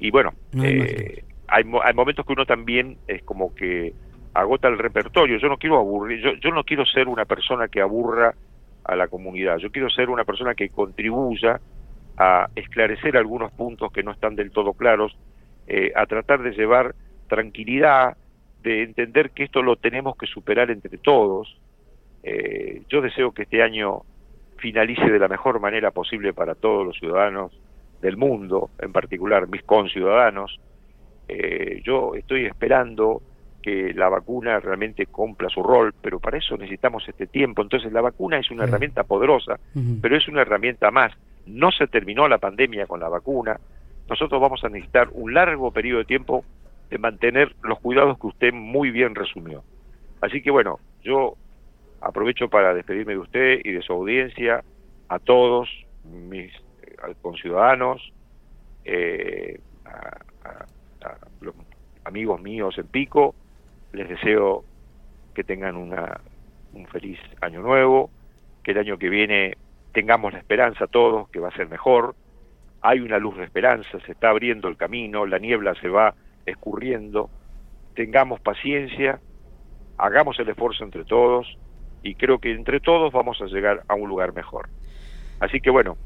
y 0.00 0.10
bueno 0.10 0.32
eh, 0.60 1.22
hay, 1.46 1.62
hay 1.84 1.94
momentos 1.94 2.26
que 2.26 2.32
uno 2.32 2.44
también 2.44 2.96
es 3.06 3.22
como 3.22 3.54
que 3.54 3.92
agota 4.34 4.68
el 4.68 4.78
repertorio. 4.78 5.38
Yo 5.38 5.48
no 5.48 5.56
quiero 5.56 5.78
aburrir 5.78 6.20
yo, 6.20 6.32
yo 6.34 6.50
no 6.50 6.64
quiero 6.64 6.84
ser 6.84 7.08
una 7.08 7.26
persona 7.26 7.68
que 7.68 7.80
aburra 7.80 8.34
a 8.84 8.96
la 8.96 9.06
comunidad 9.06 9.58
yo 9.58 9.70
quiero 9.70 9.88
ser 9.90 10.10
una 10.10 10.24
persona 10.24 10.54
que 10.54 10.68
contribuya 10.68 11.60
a 12.16 12.48
esclarecer 12.56 13.16
algunos 13.16 13.52
puntos 13.52 13.92
que 13.92 14.02
no 14.02 14.10
están 14.10 14.34
del 14.34 14.50
todo 14.50 14.72
claros 14.72 15.16
eh, 15.66 15.92
a 15.94 16.06
tratar 16.06 16.42
de 16.42 16.52
llevar 16.52 16.94
tranquilidad, 17.28 18.16
de 18.62 18.82
entender 18.82 19.30
que 19.30 19.44
esto 19.44 19.62
lo 19.62 19.76
tenemos 19.76 20.16
que 20.16 20.26
superar 20.26 20.70
entre 20.70 20.98
todos. 20.98 21.58
Eh, 22.22 22.82
yo 22.88 23.00
deseo 23.00 23.32
que 23.32 23.42
este 23.42 23.62
año 23.62 24.02
finalice 24.58 25.10
de 25.10 25.18
la 25.18 25.28
mejor 25.28 25.60
manera 25.60 25.90
posible 25.90 26.32
para 26.32 26.54
todos 26.54 26.86
los 26.86 26.96
ciudadanos 26.98 27.52
del 28.00 28.16
mundo, 28.16 28.70
en 28.78 28.92
particular 28.92 29.48
mis 29.48 29.62
conciudadanos. 29.62 30.60
Eh, 31.28 31.80
yo 31.84 32.14
estoy 32.14 32.46
esperando 32.46 33.22
que 33.62 33.94
la 33.94 34.08
vacuna 34.08 34.58
realmente 34.60 35.06
cumpla 35.06 35.48
su 35.48 35.62
rol, 35.62 35.94
pero 36.02 36.18
para 36.18 36.36
eso 36.36 36.56
necesitamos 36.56 37.08
este 37.08 37.26
tiempo. 37.26 37.62
Entonces 37.62 37.92
la 37.92 38.00
vacuna 38.00 38.38
es 38.38 38.50
una 38.50 38.64
herramienta 38.64 39.04
poderosa, 39.04 39.58
pero 40.00 40.16
es 40.16 40.26
una 40.28 40.42
herramienta 40.42 40.90
más. 40.90 41.12
No 41.46 41.70
se 41.70 41.86
terminó 41.86 42.28
la 42.28 42.38
pandemia 42.38 42.86
con 42.86 43.00
la 43.00 43.08
vacuna, 43.08 43.58
nosotros 44.12 44.42
vamos 44.42 44.62
a 44.62 44.68
necesitar 44.68 45.08
un 45.12 45.32
largo 45.32 45.70
periodo 45.70 46.00
de 46.00 46.04
tiempo 46.04 46.44
de 46.90 46.98
mantener 46.98 47.54
los 47.62 47.80
cuidados 47.80 48.18
que 48.18 48.26
usted 48.26 48.52
muy 48.52 48.90
bien 48.90 49.14
resumió. 49.14 49.64
Así 50.20 50.42
que 50.42 50.50
bueno, 50.50 50.80
yo 51.02 51.36
aprovecho 51.98 52.48
para 52.48 52.74
despedirme 52.74 53.14
de 53.14 53.20
usted 53.20 53.60
y 53.64 53.72
de 53.72 53.80
su 53.80 53.94
audiencia, 53.94 54.62
a 55.08 55.18
todos 55.18 55.70
mis 56.04 56.52
eh, 56.82 57.14
conciudadanos, 57.22 58.12
eh, 58.84 59.58
a, 59.86 60.18
los 61.40 61.54
amigos 62.04 62.38
míos 62.42 62.76
en 62.76 62.86
Pico, 62.88 63.34
les 63.94 64.10
deseo 64.10 64.64
que 65.34 65.42
tengan 65.42 65.74
una, 65.76 66.20
un 66.74 66.86
feliz 66.88 67.18
año 67.40 67.62
nuevo, 67.62 68.10
que 68.62 68.72
el 68.72 68.78
año 68.78 68.98
que 68.98 69.08
viene 69.08 69.56
tengamos 69.92 70.34
la 70.34 70.38
esperanza 70.38 70.86
todos 70.86 71.30
que 71.30 71.40
va 71.40 71.48
a 71.48 71.56
ser 71.56 71.70
mejor, 71.70 72.14
hay 72.82 73.00
una 73.00 73.18
luz 73.18 73.36
de 73.36 73.44
esperanza, 73.44 73.98
se 74.04 74.12
está 74.12 74.30
abriendo 74.30 74.68
el 74.68 74.76
camino, 74.76 75.24
la 75.24 75.38
niebla 75.38 75.74
se 75.80 75.88
va 75.88 76.14
escurriendo, 76.44 77.30
tengamos 77.94 78.40
paciencia, 78.40 79.20
hagamos 79.98 80.38
el 80.40 80.48
esfuerzo 80.48 80.84
entre 80.84 81.04
todos 81.04 81.56
y 82.02 82.16
creo 82.16 82.38
que 82.38 82.52
entre 82.52 82.80
todos 82.80 83.12
vamos 83.12 83.40
a 83.40 83.46
llegar 83.46 83.84
a 83.88 83.94
un 83.94 84.08
lugar 84.08 84.34
mejor. 84.34 84.68
Así 85.38 85.60
que 85.60 85.70
bueno, 85.70 85.96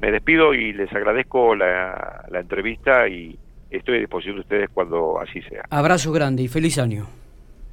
me 0.00 0.10
despido 0.10 0.52
y 0.52 0.72
les 0.72 0.92
agradezco 0.92 1.54
la, 1.54 2.26
la 2.28 2.40
entrevista 2.40 3.08
y 3.08 3.38
estoy 3.70 3.96
a 3.96 4.00
disposición 4.00 4.36
de 4.36 4.40
ustedes 4.42 4.70
cuando 4.70 5.18
así 5.18 5.40
sea. 5.42 5.64
Abrazo 5.70 6.12
grande 6.12 6.42
y 6.42 6.48
feliz 6.48 6.78
año. 6.78 7.06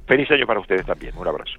Feliz 0.06 0.30
año 0.30 0.46
para 0.46 0.60
ustedes 0.60 0.86
también, 0.86 1.12
un 1.16 1.28
abrazo. 1.28 1.52